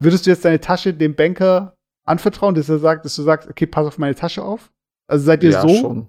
[0.00, 3.66] würdest du jetzt deine Tasche dem Banker anvertrauen, dass er sagt, dass du sagst, okay,
[3.66, 4.72] pass auf meine Tasche auf?
[5.06, 5.68] Also seid ihr ja, so?
[5.68, 6.08] schon.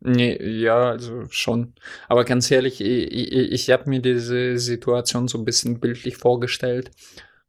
[0.00, 1.74] Nee, ja, also schon.
[2.08, 6.90] Aber ganz ehrlich, ich, ich, ich habe mir diese Situation so ein bisschen bildlich vorgestellt.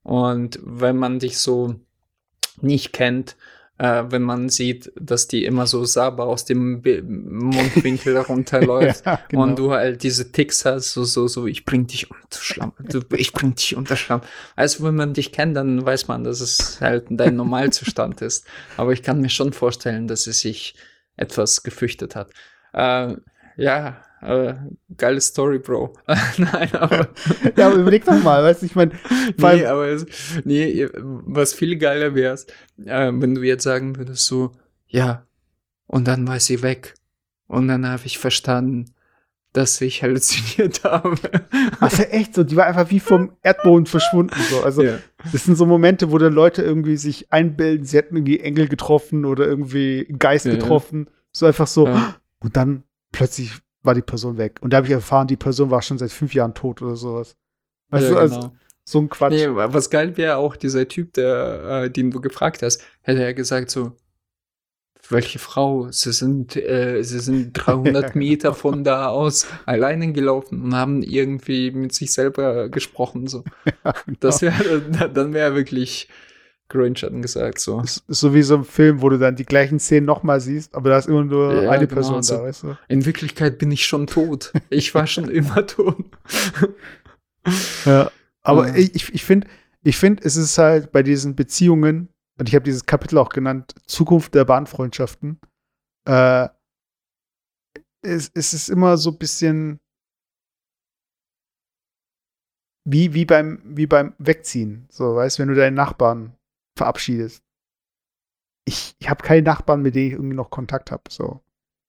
[0.01, 1.75] Und wenn man dich so
[2.61, 3.35] nicht kennt,
[3.79, 9.19] äh, wenn man sieht, dass die immer so sauber aus dem Bi- Mundwinkel runterläuft Ja,
[9.29, 9.43] genau.
[9.43, 12.99] und du halt diese Ticks hast, so, so, so, ich bring dich unter Schlamm, du,
[13.15, 14.21] ich bring dich unter Schlamm.
[14.55, 18.45] Also, wenn man dich kennt, dann weiß man, dass es halt dein Normalzustand ist.
[18.77, 20.75] Aber ich kann mir schon vorstellen, dass es sich
[21.17, 22.31] etwas gefürchtet hat.
[22.73, 23.15] Äh,
[23.57, 24.55] ja, äh,
[24.97, 25.93] geile Story, Bro.
[26.37, 27.09] Nein, aber.
[27.57, 28.91] ja, aber überleg doch mal, weißt du, ich meine,
[29.37, 30.05] nee, aber es,
[30.43, 32.37] nee, was viel geiler wäre,
[32.85, 34.51] äh, wenn du jetzt sagen würdest, so,
[34.87, 35.25] ja,
[35.87, 36.95] und dann war sie weg.
[37.47, 38.93] Und dann habe ich verstanden,
[39.53, 41.15] dass ich halluziniert habe.
[41.79, 44.35] also echt so, die war einfach wie vom Erdboden verschwunden.
[44.49, 44.63] So.
[44.63, 44.99] Also, ja.
[45.31, 49.25] Das sind so Momente, wo dann Leute irgendwie sich einbilden, sie hätten irgendwie Engel getroffen
[49.25, 50.59] oder irgendwie Geist Ja, ja.
[50.59, 51.09] getroffen.
[51.31, 51.87] So einfach so.
[51.87, 52.17] Ja.
[52.39, 53.53] Und dann plötzlich
[53.83, 54.59] war die Person weg.
[54.61, 57.35] Und da habe ich erfahren, die Person war schon seit fünf Jahren tot oder sowas.
[57.89, 58.53] Weißt ja, du, also genau.
[58.83, 59.33] so ein Quatsch.
[59.33, 63.33] Nee, was geil wäre auch dieser Typ, der, äh, den du gefragt hast, hätte er
[63.33, 63.93] gesagt so,
[65.09, 65.89] welche Frau?
[65.91, 71.71] Sie sind, äh, sie sind 300 Meter von da aus alleine gelaufen und haben irgendwie
[71.71, 73.27] mit sich selber gesprochen.
[73.27, 73.43] So.
[73.85, 74.81] Ja, Das wäre,
[75.13, 76.09] dann wäre wirklich
[76.69, 77.59] cringe angesagt.
[77.59, 77.81] So.
[77.81, 80.73] ist, ist so wie so ein Film, wo du dann die gleichen Szenen nochmal siehst,
[80.75, 82.35] aber da ist immer nur Ja, eine genau, Person so.
[82.37, 82.77] da, weißt du?
[82.87, 84.53] In Wirklichkeit bin ich schon tot.
[84.69, 85.97] Ich war schon immer tot.
[87.85, 88.11] Ja.
[88.41, 88.75] Aber Ja.
[88.75, 89.47] ich, ich, ich finde,
[89.83, 93.73] ich find, es ist halt bei diesen Beziehungen, und ich habe dieses Kapitel auch genannt,
[93.85, 95.39] Zukunft der Bahnfreundschaften,
[96.07, 96.47] äh,
[98.01, 99.79] es, es ist immer so ein bisschen
[102.85, 104.87] wie, wie, beim, wie beim Wegziehen.
[104.89, 106.33] So, weißt du, wenn du deinen Nachbarn
[106.79, 107.43] verabschiedest.
[108.65, 111.03] Ich, ich habe keine Nachbarn, mit denen ich irgendwie noch Kontakt habe.
[111.09, 111.41] So.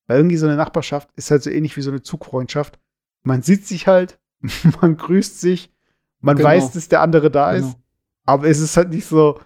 [0.07, 2.79] Weil irgendwie so eine Nachbarschaft ist halt so ähnlich wie so eine Zugfreundschaft.
[3.23, 4.19] Man sieht sich halt,
[4.81, 5.73] man grüßt sich,
[6.21, 6.49] man Genau.
[6.51, 7.75] weiß, dass der andere da ist, Genau.
[8.27, 9.41] aber es ist halt nicht so,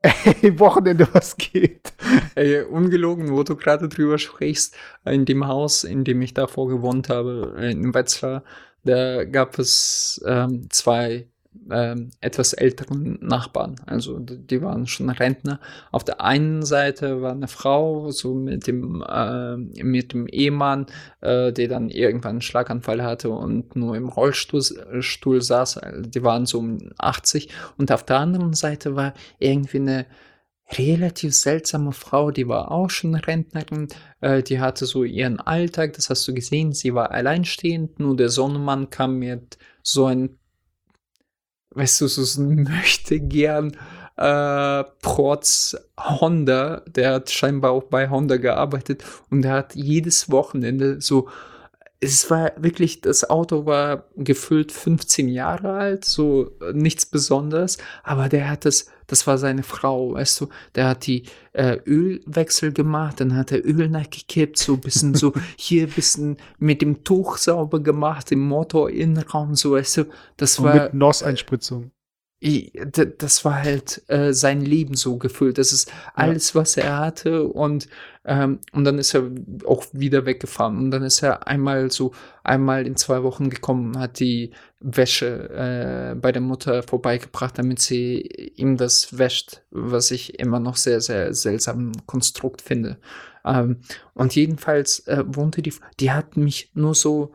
[0.02, 1.92] ey, Wochenende, was geht?
[2.36, 7.08] Ey, ungelogen, wo du gerade drüber sprichst, in dem Haus, in dem ich davor gewohnt
[7.08, 8.44] habe, in Wetzlar,
[8.84, 11.26] da gab es ähm, zwei
[11.70, 13.76] ähm, etwas älteren Nachbarn.
[13.86, 15.60] Also die waren schon Rentner.
[15.92, 20.86] Auf der einen Seite war eine Frau, so mit dem, äh, mit dem Ehemann,
[21.20, 25.80] äh, der dann irgendwann einen Schlaganfall hatte und nur im Rollstuhl äh, Stuhl saß.
[26.00, 27.48] Die waren so um 80.
[27.76, 30.06] Und auf der anderen Seite war irgendwie eine
[30.76, 33.88] relativ seltsame Frau, die war auch schon Rentnerin,
[34.20, 38.28] äh, die hatte so ihren Alltag, das hast du gesehen, sie war alleinstehend, nur der
[38.28, 40.37] Sonnemann kam mit so ein,
[41.78, 43.76] weißt du, so, ein möchte gern
[44.16, 51.00] äh, Protz Honda, der hat scheinbar auch bei Honda gearbeitet und der hat jedes Wochenende
[51.00, 51.28] so
[52.00, 58.48] es war wirklich, das Auto war gefüllt 15 Jahre alt, so nichts Besonderes, aber der
[58.50, 63.34] hat das, das war seine Frau, weißt du, der hat die äh, Ölwechsel gemacht, dann
[63.34, 67.80] hat er Öl nachgekippt, so ein bisschen so hier ein bisschen mit dem Tuch sauber
[67.80, 70.04] gemacht, im Motorinnenraum, so, weißt du,
[70.36, 71.90] das Und war, mit NOS-Einspritzung.
[72.40, 75.58] Das war halt äh, sein Leben so gefüllt.
[75.58, 77.44] Das ist alles, was er hatte.
[77.44, 77.88] Und,
[78.24, 79.28] ähm, und dann ist er
[79.64, 80.78] auch wieder weggefahren.
[80.78, 82.12] Und dann ist er einmal so,
[82.44, 87.80] einmal in zwei Wochen gekommen und hat die Wäsche äh, bei der Mutter vorbeigebracht, damit
[87.80, 88.20] sie
[88.54, 92.98] ihm das wäscht, was ich immer noch sehr, sehr seltsam Konstrukt finde.
[93.44, 93.78] Ähm,
[94.14, 97.32] und jedenfalls äh, wohnte die, die hat mich nur so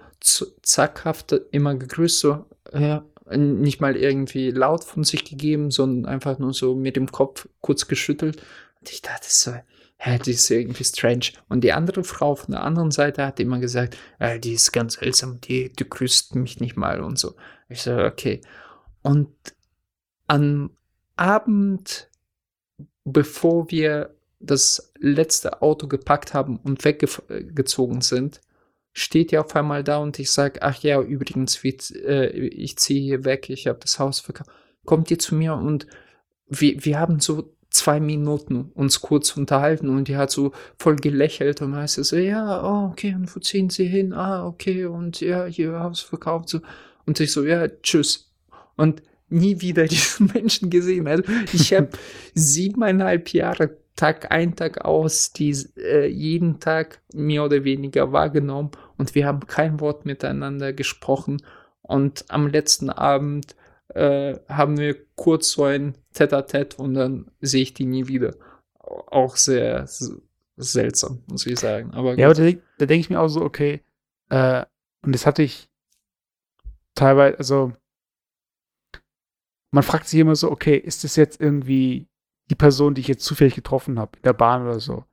[0.61, 6.53] zackhaft immer gegrüßt, so, ja, nicht mal irgendwie laut von sich gegeben, sondern einfach nur
[6.53, 8.41] so mit dem Kopf kurz geschüttelt.
[8.79, 9.53] Und ich dachte so,
[9.97, 11.27] hä, die ist irgendwie strange.
[11.47, 14.95] Und die andere Frau von der anderen Seite hat immer gesagt, äh, die ist ganz
[14.95, 17.35] seltsam, die, die grüßt mich nicht mal und so.
[17.69, 18.41] Ich so, okay.
[19.01, 19.33] Und
[20.27, 20.71] am
[21.15, 22.09] Abend,
[23.05, 28.41] bevor wir das letzte Auto gepackt haben und weggezogen sind,
[28.93, 31.75] steht ja auf einmal da und ich sage, ach ja, übrigens, wie,
[32.05, 34.49] äh, ich ziehe hier weg, ich habe das Haus verkauft.
[34.85, 35.87] Kommt ihr zu mir und
[36.47, 41.61] wir, wir haben so zwei Minuten uns kurz unterhalten und die hat so voll gelächelt
[41.61, 44.13] und heißt so, ja, oh, okay, und wo ziehen sie hin?
[44.13, 46.59] Ah, okay, und ja, hier Haus verkauft, so.
[47.05, 48.31] Und ich so, ja, tschüss.
[48.77, 51.07] Und nie wieder diesen Menschen gesehen.
[51.07, 51.89] Also ich habe
[52.35, 58.71] siebeneinhalb Jahre Tag ein, Tag aus, die äh, jeden Tag mehr oder weniger wahrgenommen
[59.03, 61.43] und wir haben kein Wort miteinander gesprochen.
[61.81, 63.57] Und am letzten Abend
[63.89, 68.33] äh, haben wir kurz so ein Tete-a-Tete und dann sehe ich die nie wieder.
[68.79, 69.85] Auch sehr
[70.55, 71.93] seltsam, muss ich sagen.
[71.93, 72.39] Aber Ja, aber gut.
[72.39, 73.81] da, denk- da denke ich mir auch so, okay,
[74.29, 74.63] äh,
[75.01, 75.67] und das hatte ich
[76.95, 77.73] teilweise, also
[79.71, 82.07] man fragt sich immer so, okay, ist das jetzt irgendwie
[82.49, 85.03] die Person, die ich jetzt zufällig getroffen habe, in der Bahn oder so?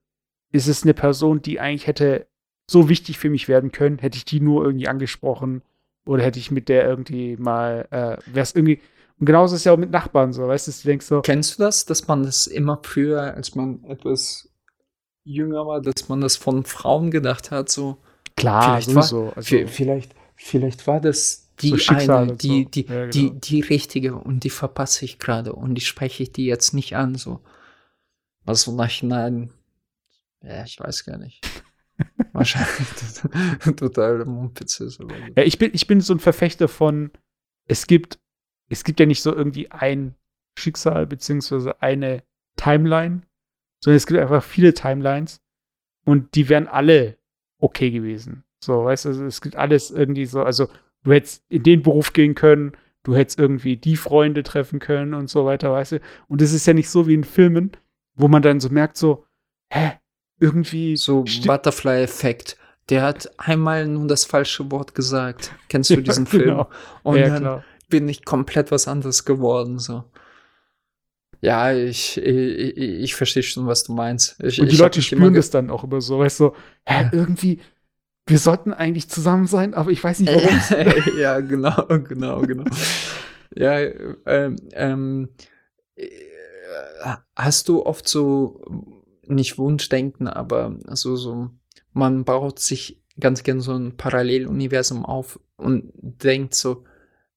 [0.53, 2.29] Ist es eine Person, die eigentlich hätte
[2.71, 3.99] so wichtig für mich werden können?
[3.99, 5.63] Hätte ich die nur irgendwie angesprochen
[6.07, 8.81] oder hätte ich mit der irgendwie mal, äh, wäre es irgendwie,
[9.19, 11.59] und genauso ist es ja auch mit Nachbarn so, weißt du, du denkst so, Kennst
[11.59, 14.49] du das, dass man das immer früher, als man etwas
[15.25, 17.99] jünger war, dass man das von Frauen gedacht hat, so
[18.37, 19.33] klar, vielleicht war- sowieso.
[19.35, 22.69] Also, Vi- vielleicht, vielleicht war das die So eine, die, so.
[22.71, 23.41] die, Ja, die, genau.
[23.45, 27.17] die richtige und die verpasse ich gerade und die spreche ich die jetzt nicht an,
[27.17, 27.41] so.
[28.47, 29.53] Was so nachhinein,
[30.43, 31.43] ja, ich weiß gar nicht.
[32.33, 32.89] Wahrscheinlich
[33.77, 35.01] total Mumpitz ist.
[35.37, 37.11] Ja, ich bin, ich bin so ein Verfechter von,
[37.67, 38.19] es gibt,
[38.69, 40.15] es gibt ja nicht so irgendwie ein
[40.59, 42.23] Schicksal beziehungsweise eine
[42.57, 43.23] Timeline,
[43.83, 45.41] sondern es gibt einfach viele Timelines
[46.05, 47.17] und die wären alle
[47.59, 48.45] okay gewesen.
[48.63, 50.69] So, weißt du, also es gibt alles irgendwie so, also
[51.03, 52.73] du hättest in den Beruf gehen können,
[53.03, 56.01] du hättest irgendwie die Freunde treffen können und so weiter, weißt du.
[56.29, 57.73] Und es ist ja nicht so wie in Filmen,
[58.15, 59.25] wo man dann so merkt, so,
[59.73, 59.93] hä,
[60.41, 60.97] irgendwie.
[60.97, 62.57] So Butterfly-Effekt.
[62.89, 65.53] Der hat einmal nur das falsche Wort gesagt.
[65.69, 66.45] Kennst du diesen Film?
[66.45, 66.71] Genau.
[67.03, 67.65] Und ja, dann klar.
[67.89, 69.79] bin ich komplett was anderes geworden.
[69.79, 70.05] So.
[71.41, 74.43] Ja, ich, ich, ich, verstehe schon, was du meinst.
[74.43, 76.53] Ich, Und die Leute spüren das dann auch immer so, weißt du,
[76.85, 77.11] hä, Ja.
[77.13, 77.61] irgendwie,
[78.27, 81.19] wir sollten eigentlich zusammen sein, aber ich weiß nicht warum.
[81.19, 82.65] ja, genau, genau, genau.
[83.55, 83.79] ja,
[84.27, 85.29] ähm, ähm,
[85.95, 86.09] äh,
[87.35, 88.61] hast du oft so,
[89.31, 91.51] nicht Wunschdenken, aber so, so,
[91.93, 96.85] man baut sich ganz gern so ein Paralleluniversum auf und denkt so,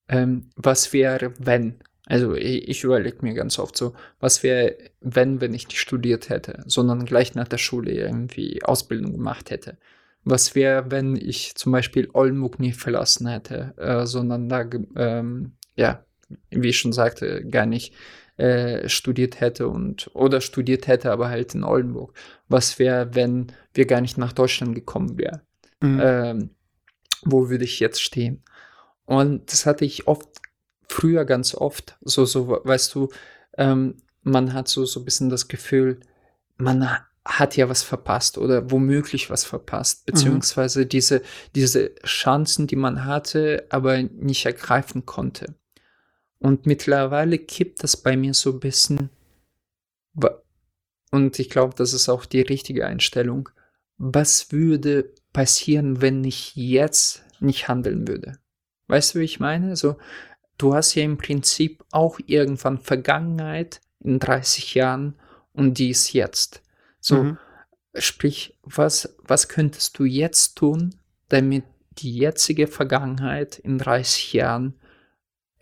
[0.07, 1.79] ähm, was wäre, wenn?
[2.05, 6.29] Also ich, ich überlege mir ganz oft so, was wäre, wenn, wenn ich nicht studiert
[6.29, 9.77] hätte, sondern gleich nach der Schule irgendwie Ausbildung gemacht hätte.
[10.25, 16.05] Was wäre, wenn ich zum Beispiel Oldenburg nie verlassen hätte, äh, sondern da, ähm, ja,
[16.49, 17.93] wie ich schon sagte, gar nicht
[18.37, 22.13] äh, studiert hätte und oder studiert hätte, aber halt in Oldenburg.
[22.47, 25.41] Was wäre, wenn wir gar nicht nach Deutschland gekommen wären?
[25.81, 25.99] Mhm.
[26.01, 26.49] ähm,
[27.25, 28.43] wo würde ich jetzt stehen?
[29.05, 30.27] Und das hatte ich oft,
[30.87, 33.09] früher ganz oft, so, so, weißt du,
[33.57, 35.99] ähm, man hat so, so ein bisschen das Gefühl,
[36.57, 41.21] man ha- hat ja was verpasst oder womöglich was verpasst, beziehungsweise diese,
[41.55, 45.55] diese Chancen, die man hatte, aber nicht ergreifen konnte.
[46.43, 49.09] Und mittlerweile kippt das bei mir so ein bisschen,
[51.09, 53.49] und ich glaube, das ist auch die richtige Einstellung.
[53.97, 58.39] Was würde passieren, wenn ich jetzt nicht handeln würde?
[58.87, 59.75] Weißt du, wie ich meine?
[59.75, 59.97] So,
[60.57, 65.19] du hast ja im Prinzip auch irgendwann Vergangenheit in 30 Jahren
[65.53, 66.63] und die ist jetzt.
[66.99, 67.37] So, Mhm.
[67.93, 70.95] sprich, was, was könntest du jetzt tun,
[71.29, 71.63] damit
[71.99, 74.73] die jetzige Vergangenheit in 30 Jahren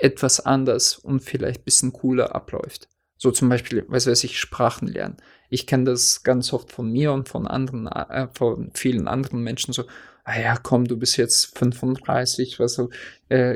[0.03, 2.87] etwas anders und vielleicht ein bisschen cooler abläuft?
[3.17, 5.17] So zum Beispiel, was weiß ich, Sprachen lernen.
[5.49, 9.73] Ich kenne das ganz oft von mir und von anderen, äh, von vielen anderen Menschen
[9.73, 9.83] so,
[10.23, 12.89] ah ja, komm, du bist jetzt 35, was so,
[13.29, 13.55] äh,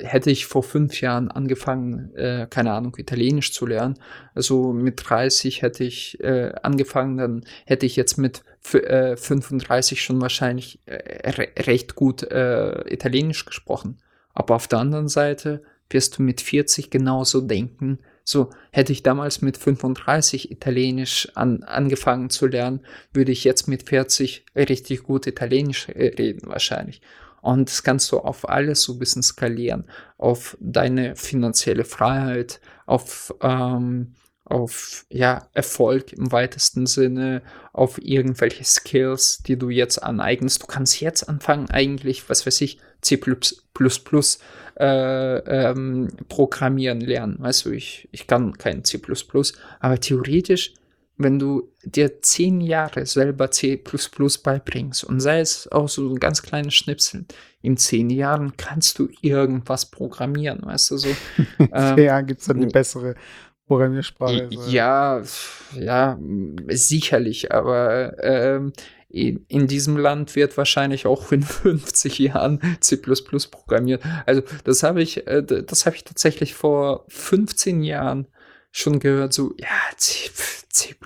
[0.00, 3.98] hätte ich vor fünf Jahren angefangen, äh, keine Ahnung, Italienisch zu lernen,
[4.34, 10.20] also mit 30 hätte ich äh, angefangen, dann hätte ich jetzt mit äh, 35 schon
[10.20, 13.98] wahrscheinlich äh, re recht gut äh, Italienisch gesprochen.
[14.34, 17.98] Aber auf der anderen Seite wirst du mit 40 genauso denken.
[18.24, 22.80] So, hätte ich damals mit 35 Italienisch an, angefangen zu lernen,
[23.12, 27.00] würde ich jetzt mit 40 richtig gut Italienisch äh, reden wahrscheinlich.
[27.40, 29.84] Und das kannst du auf alles so ein bisschen skalieren.
[30.18, 34.14] Auf deine finanzielle Freiheit, auf, ähm,
[34.48, 37.42] auf ja, Erfolg im weitesten Sinne,
[37.72, 40.62] auf irgendwelche Skills, die du jetzt aneignest.
[40.62, 43.20] Du kannst jetzt anfangen, eigentlich, was weiß ich, C
[44.80, 47.36] äh, ähm, programmieren lernen.
[47.38, 49.00] Weißt du, ich, ich kann kein C,
[49.80, 50.74] aber theoretisch,
[51.18, 53.82] wenn du dir zehn Jahre selber C
[54.44, 57.26] beibringst und sei es auch so ein ganz kleines Schnipsel,
[57.60, 61.08] in zehn Jahren kannst du irgendwas programmieren, weißt du, so.
[61.72, 63.16] ähm, ja, gibt es dann eine bessere
[63.68, 64.48] Programmiersprache.
[64.66, 65.22] ja,
[65.78, 66.18] ja,
[66.68, 68.72] sicherlich, aber ähm,
[69.08, 74.02] in, in diesem Land wird wahrscheinlich auch in 50 Jahren C programmiert.
[74.26, 78.28] Also das habe ich, äh, das habe ich tatsächlich vor 15 Jahren
[78.70, 80.30] schon gehört, so, ja, C,
[80.68, 80.96] C++, äh,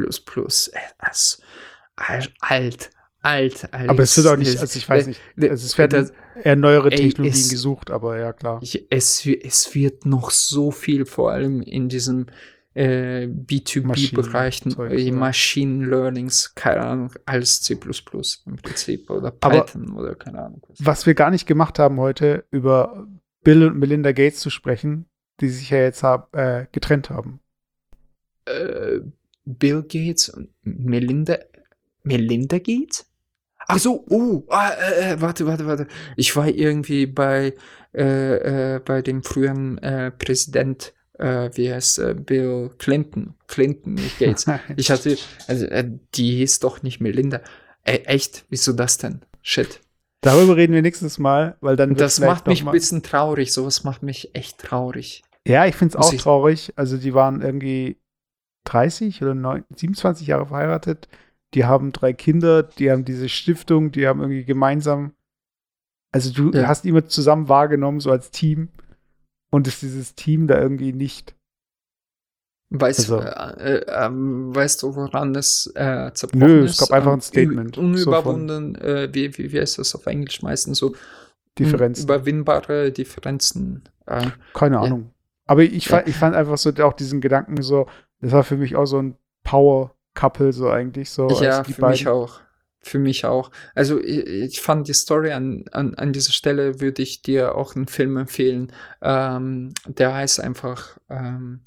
[2.40, 2.90] alt,
[3.22, 3.88] alt, alt.
[3.88, 6.10] Aber es wird auch nicht, also ich weiß nicht, also es werden
[6.42, 8.58] eher neuere ey, Technologien es- gesucht, aber ja klar.
[8.62, 12.26] ich, es, es wird noch so viel, vor allem in diesem
[12.74, 15.12] äh, B2B-Bereichen, Maschinenzeug, äh, ja.
[15.12, 20.62] Machine Learnings, keine Ahnung, als C im Prinzip oder Aber- Python oder keine Ahnung.
[20.68, 20.78] Was.
[20.86, 23.06] Was wir gar nicht gemacht haben heute, über
[23.44, 25.04] Bill und Melinda Gates zu sprechen,
[25.40, 27.40] die sich ja jetzt hab, äh, getrennt haben.
[28.46, 29.00] Äh,
[29.44, 31.38] Bill Gates und Melinda,
[32.04, 33.06] Melinda Gates?
[33.72, 35.86] Ach so, oh, ah, äh, äh, warte, warte, warte.
[36.16, 37.54] Ich war irgendwie bei,
[37.94, 44.18] äh, äh, bei dem früheren äh, Präsident, äh, wie heißt äh, Bill Clinton, Clinton, nicht
[44.18, 44.46] Gates.
[44.76, 45.16] Ich hatte,
[45.46, 45.66] also,
[46.14, 47.40] die hieß doch nicht Melinda.
[47.84, 48.44] Echt?
[48.48, 49.22] Wieso das denn?
[49.42, 49.80] Shit.
[50.20, 53.52] Darüber reden wir nächstes Mal, weil dann das macht mich ein bisschen traurig.
[53.52, 55.24] Sowas macht mich echt traurig.
[55.46, 56.72] Ja, ich finde es auch traurig.
[56.76, 57.96] Also die waren irgendwie
[58.64, 61.08] 30 oder 9, 27 Jahre verheiratet.
[61.55, 65.12] Die haben drei Kinder, die haben diese Stiftung, die haben irgendwie gemeinsam,
[66.11, 66.66] also du Ja.
[66.68, 68.68] hast immer zusammen wahrgenommen, so als Team.
[69.50, 71.34] Und ist dieses Team da irgendwie nicht.
[72.70, 76.70] Weißt, Also- äh, äh, ähm, weißt du, woran es äh, zerbrochen Nö, ist?
[76.72, 79.94] es gab einfach ein Ähm, Statement, un- so Unüberwunden, äh, wie, wie, wie heißt das
[79.94, 80.94] auf Englisch meistens so?
[81.59, 82.05] Differenzen.
[82.09, 83.82] Unüberwindbare Differenzen.
[84.07, 84.82] Äh, Keine Ja.
[84.82, 85.11] Ahnung.
[85.46, 87.86] Aber ich fand, ich fand einfach so auch diesen Gedanken so,
[88.20, 91.28] das war für mich auch so ein Power, Couple so eigentlich so.
[91.40, 92.08] Ja, für mich beiden.
[92.08, 92.40] auch.
[92.84, 93.50] Für mich auch.
[93.74, 97.76] Also ich, ich fand die Story an, an, an dieser Stelle würde ich dir auch
[97.76, 98.72] einen Film empfehlen.
[99.00, 101.60] Ähm, der heißt einfach ähm,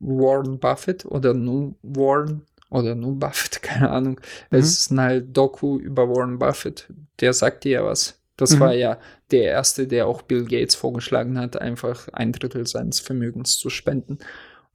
[0.00, 4.20] Warren Buffett oder nur Warren oder nur Buffett, keine Ahnung.
[4.50, 4.58] Mhm.
[4.58, 6.88] Es ist ein halt Doku über Warren Buffett.
[7.20, 8.20] Der sagt dir ja was.
[8.36, 8.60] Das Mhm.
[8.60, 8.98] war ja
[9.32, 14.18] der erste, der auch Bill Gates vorgeschlagen hat, einfach ein Drittel seines Vermögens zu spenden.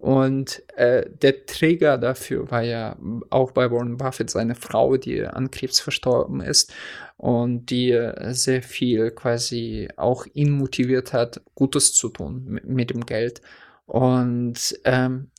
[0.04, 2.98] Und äh, der Träger dafür war ja
[3.30, 6.74] auch bei Warren Buffett seine Frau, die an Krebs verstorben ist
[7.16, 13.06] und die äh, sehr viel quasi auch ihn motiviert hat, Gutes zu tun mit, dem
[13.06, 13.42] Geld.
[13.86, 15.32] Und ähm,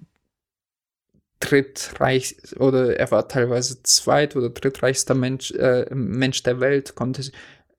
[1.43, 7.23] drittreich oder er war teilweise zweit- oder drittreichster Mensch, äh, Mensch der Welt, konnte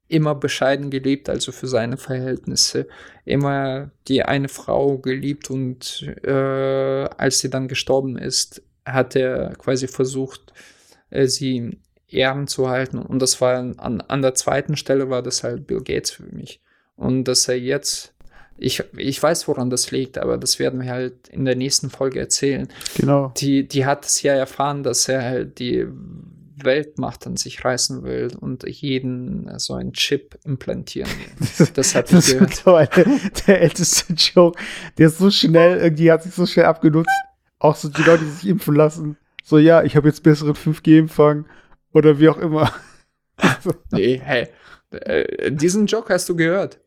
[0.09, 2.87] immer bescheiden gelebt, also für seine Verhältnisse,
[3.25, 9.87] immer die eine Frau geliebt und äh, als sie dann gestorben ist, hat er quasi
[9.87, 10.53] versucht,
[11.09, 15.43] äh, sie Ehren zu halten und das war an, an der zweiten Stelle war das
[15.43, 16.61] halt Bill Gates für mich.
[16.95, 18.12] Und dass er jetzt
[18.57, 22.19] ich, ich weiß, woran das liegt, aber das werden wir halt in der nächsten Folge
[22.19, 22.67] erzählen.
[22.95, 23.33] Genau.
[23.37, 25.87] Die, die hat es ja erfahren, dass er halt die
[26.63, 31.67] Weltmacht an sich reißen will und jeden so einen Chip implantieren will.
[31.73, 34.59] Das hat Das ich ist der älteste Joke.
[34.97, 37.09] Der ist so schnell, irgendwie hat sich so schnell abgenutzt.
[37.59, 39.17] Auch so die Leute, die sich impfen lassen.
[39.43, 41.45] So, ja, ich habe jetzt besseren 5G-Empfang
[41.91, 42.71] oder wie auch immer.
[43.91, 44.47] Nee, hey.
[44.91, 46.79] Äh, diesen Joke hast du gehört.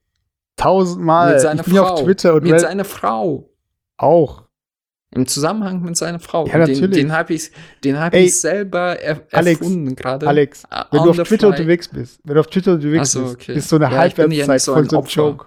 [0.57, 1.33] Tausendmal.
[1.33, 1.85] mit seiner ich bin Frau.
[1.95, 3.51] auf Twitter und mit seiner Frau.
[3.97, 4.45] auch.
[5.15, 6.47] Im Zusammenhang mit seiner Frau.
[6.47, 6.91] Ja, den natürlich.
[6.97, 7.51] den habe ich,
[7.85, 10.27] den hab Ey, ich selber er Alex, erfunden gerade.
[10.27, 11.51] Alex, wenn du auf Twitter fly.
[11.61, 13.55] unterwegs bist, wenn du auf Twitter unterwegs so, bist, okay.
[13.55, 15.21] ist so eine Ja, ja Halbwertszeit nicht so von ein so einem Opfer.
[15.23, 15.47] Joke.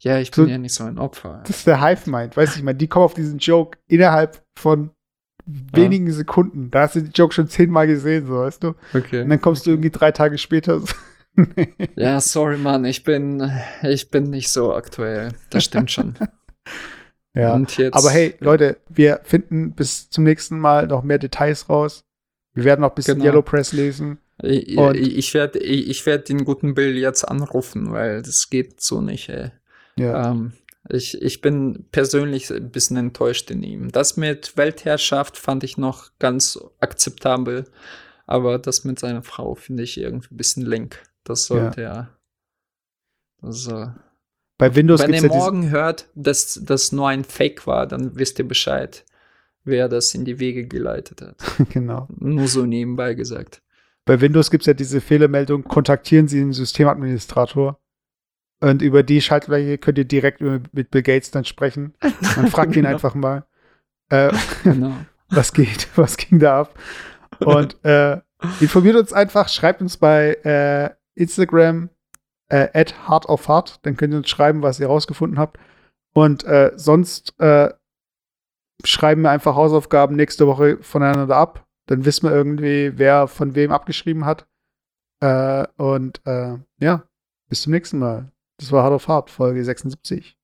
[0.00, 1.42] Ja, ich So- bin ja nicht so ein Opfer.
[1.46, 2.36] Das ist der Hive-Mind.
[2.36, 4.90] Weiß ich, meine, die kommen auf diesen Joke innerhalb von
[5.46, 6.70] wenigen Sekunden.
[6.70, 8.74] Da hast du den Joke schon zehnmal gesehen, so, weißt du?
[8.94, 9.22] Okay.
[9.22, 10.80] Und dann kommst du irgendwie drei Tage später.
[10.80, 10.86] so-
[11.96, 13.50] Ja, sorry, Mann, ich bin,
[13.82, 15.32] ich bin nicht so aktuell.
[15.50, 16.14] Das stimmt schon.
[17.34, 17.58] ja.
[17.58, 22.04] Jetzt, Aber hey, Leute, wir finden bis zum nächsten Mal noch mehr Details raus.
[22.54, 23.26] Wir werden noch ein bisschen Genau.
[23.26, 24.18] Yellow Press lesen.
[24.42, 29.00] ich, ich, werde ich, ich werd den guten Bill jetzt anrufen, weil das geht so
[29.00, 29.50] nicht, ey.
[29.96, 30.30] Ja.
[30.30, 30.52] Ähm,
[30.90, 33.90] ich, ich bin persönlich ein bisschen enttäuscht in ihm.
[33.92, 37.66] Das mit Weltherrschaft fand ich noch ganz akzeptabel,
[38.26, 41.02] aber das mit seiner Frau finde ich irgendwie ein bisschen link.
[41.28, 42.08] Das sollte ja.
[43.42, 43.86] Äh,
[44.56, 48.38] Bei Windows wenn ihr ja morgen hört, dass das nur ein Fake war, dann wisst
[48.38, 49.04] ihr Bescheid,
[49.64, 51.36] wer das in die Wege geleitet hat.
[51.70, 52.08] genau.
[52.18, 53.62] Nur so nebenbei gesagt.
[54.04, 57.78] Bei Windows gibt es ja diese Fehlermeldung, kontaktieren Sie den Systemadministrator.
[58.60, 61.94] Und über die Schaltfläche könnt ihr direkt mit Bill Gates dann sprechen.
[62.36, 62.88] Man fragt ihn Genau.
[62.88, 63.44] einfach mal,
[64.08, 64.32] äh,
[64.64, 64.94] Genau.
[65.28, 66.74] was geht, was ging da ab.
[67.38, 68.20] Und äh,
[68.60, 71.90] informiert uns einfach, schreibt uns bei äh, Instagram
[72.48, 75.58] äh, at heart of heart, dann könnt ihr uns schreiben, was ihr rausgefunden habt.
[76.14, 77.72] Und äh, sonst äh,
[78.84, 81.66] schreiben wir einfach Hausaufgaben nächste Woche voneinander ab.
[81.86, 84.46] Dann wissen wir irgendwie, wer von wem abgeschrieben hat.
[85.20, 87.04] Äh, und äh, ja,
[87.48, 88.30] bis zum nächsten Mal.
[88.58, 90.36] Das war Hard of Heart, Folge 76.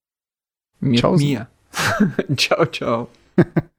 [0.80, 1.26] Mit Tschaußen.
[1.26, 1.48] mir.
[2.36, 3.08] ciao, ciao.